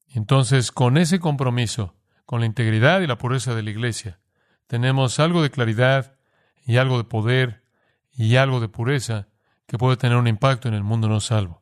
Entonces, 0.08 0.72
con 0.72 0.96
ese 0.96 1.20
compromiso, 1.20 1.98
con 2.26 2.40
la 2.40 2.46
integridad 2.46 3.02
y 3.02 3.08
la 3.08 3.18
pureza 3.18 3.54
de 3.54 3.64
la 3.64 3.72
iglesia, 3.72 4.22
tenemos 4.66 5.20
algo 5.20 5.42
de 5.42 5.52
claridad 5.52 6.18
y 6.66 6.78
algo 6.78 6.98
de 6.98 7.04
poder 7.04 7.66
y 8.14 8.38
algo 8.38 8.62
de 8.62 8.70
pureza 8.70 9.28
que 9.68 9.78
puede 9.78 9.98
tener 9.98 10.18
un 10.18 10.28
impacto 10.28 10.70
en 10.70 10.74
el 10.74 10.84
mundo 10.84 11.10
no 11.10 11.20
salvo. 11.20 11.59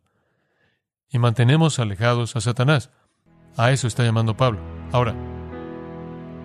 Y 1.12 1.20
mantenemos 1.20 1.80
alejados 1.80 2.36
a 2.36 2.42
Satanás. 2.42 2.92
A 3.56 3.72
eso 3.72 3.88
está 3.88 4.04
llamando 4.04 4.38
Pablo. 4.38 4.60
Ahora, 4.92 5.16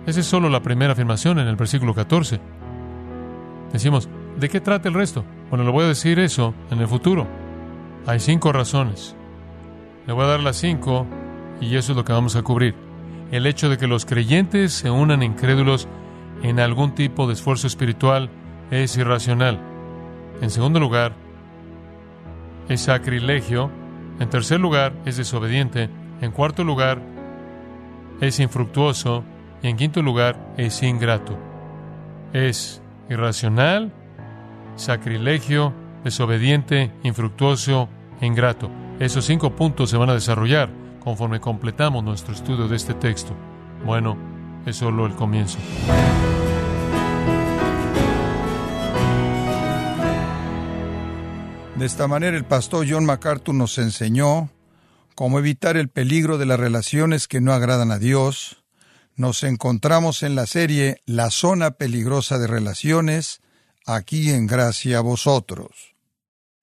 esa 0.05 0.19
es 0.19 0.25
solo 0.25 0.49
la 0.49 0.61
primera 0.61 0.93
afirmación 0.93 1.39
en 1.39 1.47
el 1.47 1.55
versículo 1.55 1.93
14. 1.93 2.39
Decimos, 3.71 4.09
¿de 4.39 4.49
qué 4.49 4.59
trata 4.59 4.89
el 4.89 4.95
resto? 4.95 5.23
Bueno, 5.49 5.63
le 5.63 5.71
voy 5.71 5.85
a 5.85 5.89
decir 5.89 6.19
eso 6.19 6.53
en 6.71 6.79
el 6.79 6.87
futuro. 6.87 7.27
Hay 8.05 8.19
cinco 8.19 8.51
razones. 8.51 9.15
Le 10.05 10.13
voy 10.13 10.25
a 10.25 10.27
dar 10.27 10.39
las 10.41 10.57
cinco 10.57 11.07
y 11.61 11.75
eso 11.75 11.93
es 11.93 11.95
lo 11.95 12.03
que 12.03 12.13
vamos 12.13 12.35
a 12.35 12.41
cubrir. 12.41 12.75
El 13.31 13.45
hecho 13.47 13.69
de 13.69 13.77
que 13.77 13.87
los 13.87 14.05
creyentes 14.05 14.73
se 14.73 14.89
unan 14.89 15.23
incrédulos 15.23 15.87
en 16.41 16.59
algún 16.59 16.93
tipo 16.93 17.25
de 17.25 17.33
esfuerzo 17.33 17.67
espiritual 17.67 18.29
es 18.69 18.97
irracional. 18.97 19.59
En 20.41 20.49
segundo 20.49 20.79
lugar, 20.79 21.13
es 22.67 22.81
sacrilegio. 22.81 23.71
En 24.19 24.29
tercer 24.29 24.59
lugar, 24.59 24.93
es 25.05 25.17
desobediente. 25.17 25.89
En 26.21 26.31
cuarto 26.31 26.63
lugar, 26.63 27.01
es 28.21 28.39
infructuoso. 28.39 29.23
Y 29.61 29.67
en 29.67 29.77
quinto 29.77 30.01
lugar, 30.01 30.53
es 30.57 30.83
ingrato. 30.83 31.37
Es 32.33 32.81
irracional, 33.09 33.93
sacrilegio, 34.75 35.73
desobediente, 36.03 36.91
infructuoso 37.03 37.89
ingrato. 38.21 38.69
Esos 38.99 39.25
cinco 39.25 39.55
puntos 39.55 39.89
se 39.89 39.97
van 39.97 40.09
a 40.09 40.13
desarrollar 40.13 40.69
conforme 41.03 41.39
completamos 41.39 42.03
nuestro 42.03 42.33
estudio 42.33 42.67
de 42.67 42.75
este 42.75 42.93
texto. 42.93 43.33
Bueno, 43.85 44.17
es 44.65 44.77
solo 44.77 45.05
el 45.05 45.13
comienzo. 45.13 45.59
De 51.77 51.87
esta 51.87 52.07
manera 52.07 52.37
el 52.37 52.45
pastor 52.45 52.85
John 52.87 53.03
MacArthur 53.03 53.55
nos 53.55 53.79
enseñó 53.79 54.51
cómo 55.15 55.39
evitar 55.39 55.75
el 55.75 55.89
peligro 55.89 56.37
de 56.37 56.45
las 56.45 56.59
relaciones 56.59 57.27
que 57.27 57.41
no 57.41 57.51
agradan 57.51 57.91
a 57.91 57.97
Dios. 57.97 58.63
Nos 59.15 59.43
encontramos 59.43 60.21
en 60.21 60.35
la 60.35 60.45
serie 60.45 61.01
La 61.07 61.31
zona 61.31 61.71
peligrosa 61.71 62.37
de 62.37 62.45
relaciones, 62.45 63.41
aquí 63.87 64.29
en 64.29 64.45
gracia 64.45 64.99
a 64.99 65.01
vosotros. 65.01 65.95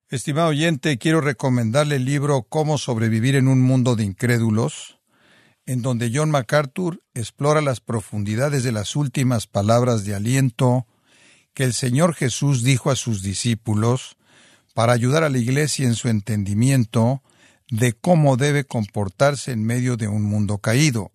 Estimado 0.09 0.49
oyente, 0.49 0.97
quiero 0.97 1.21
recomendarle 1.21 1.97
el 1.97 2.05
libro 2.05 2.43
Cómo 2.43 2.79
sobrevivir 2.79 3.35
en 3.35 3.49
un 3.49 3.61
mundo 3.63 3.97
de 3.97 4.05
incrédulos, 4.05 5.01
en 5.67 5.83
donde 5.83 6.13
John 6.15 6.31
MacArthur 6.31 7.03
explora 7.15 7.61
las 7.61 7.81
profundidades 7.81 8.63
de 8.63 8.73
las 8.73 8.95
últimas 8.95 9.49
palabras 9.49 10.05
de 10.05 10.15
aliento 10.15 10.87
que 11.53 11.65
el 11.65 11.75
Señor 11.75 12.15
Jesús 12.15 12.63
dijo 12.63 12.93
a 12.93 12.97
sus 12.97 13.23
discípulos 13.23 14.17
para 14.75 14.93
ayudar 14.93 15.25
a 15.25 15.29
la 15.29 15.39
Iglesia 15.39 15.87
en 15.87 15.95
su 15.95 16.09
entendimiento 16.09 17.23
de 17.71 17.93
cómo 17.93 18.37
debe 18.37 18.65
comportarse 18.65 19.53
en 19.53 19.65
medio 19.65 19.97
de 19.97 20.09
un 20.09 20.23
mundo 20.23 20.59
caído. 20.59 21.13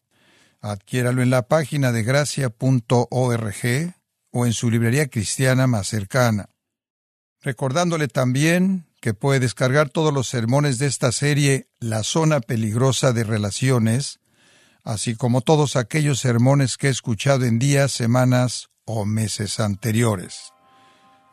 Adquiéralo 0.61 1.21
en 1.21 1.29
la 1.29 1.47
página 1.47 1.91
de 1.91 2.03
gracia.org 2.03 3.93
o 4.31 4.45
en 4.45 4.53
su 4.53 4.71
librería 4.71 5.07
cristiana 5.07 5.67
más 5.67 5.87
cercana. 5.87 6.49
Recordándole 7.41 8.07
también 8.07 8.87
que 9.01 9.13
puede 9.13 9.39
descargar 9.39 9.89
todos 9.89 10.13
los 10.13 10.27
sermones 10.27 10.79
de 10.79 10.87
esta 10.87 11.11
serie 11.11 11.69
La 11.79 12.03
zona 12.03 12.39
peligrosa 12.39 13.13
de 13.13 13.23
relaciones, 13.23 14.19
así 14.83 15.15
como 15.15 15.41
todos 15.41 15.75
aquellos 15.75 16.19
sermones 16.19 16.77
que 16.77 16.87
he 16.87 16.91
escuchado 16.91 17.45
en 17.45 17.59
días, 17.59 17.91
semanas 17.91 18.69
o 18.85 19.05
meses 19.05 19.59
anteriores 19.59 20.54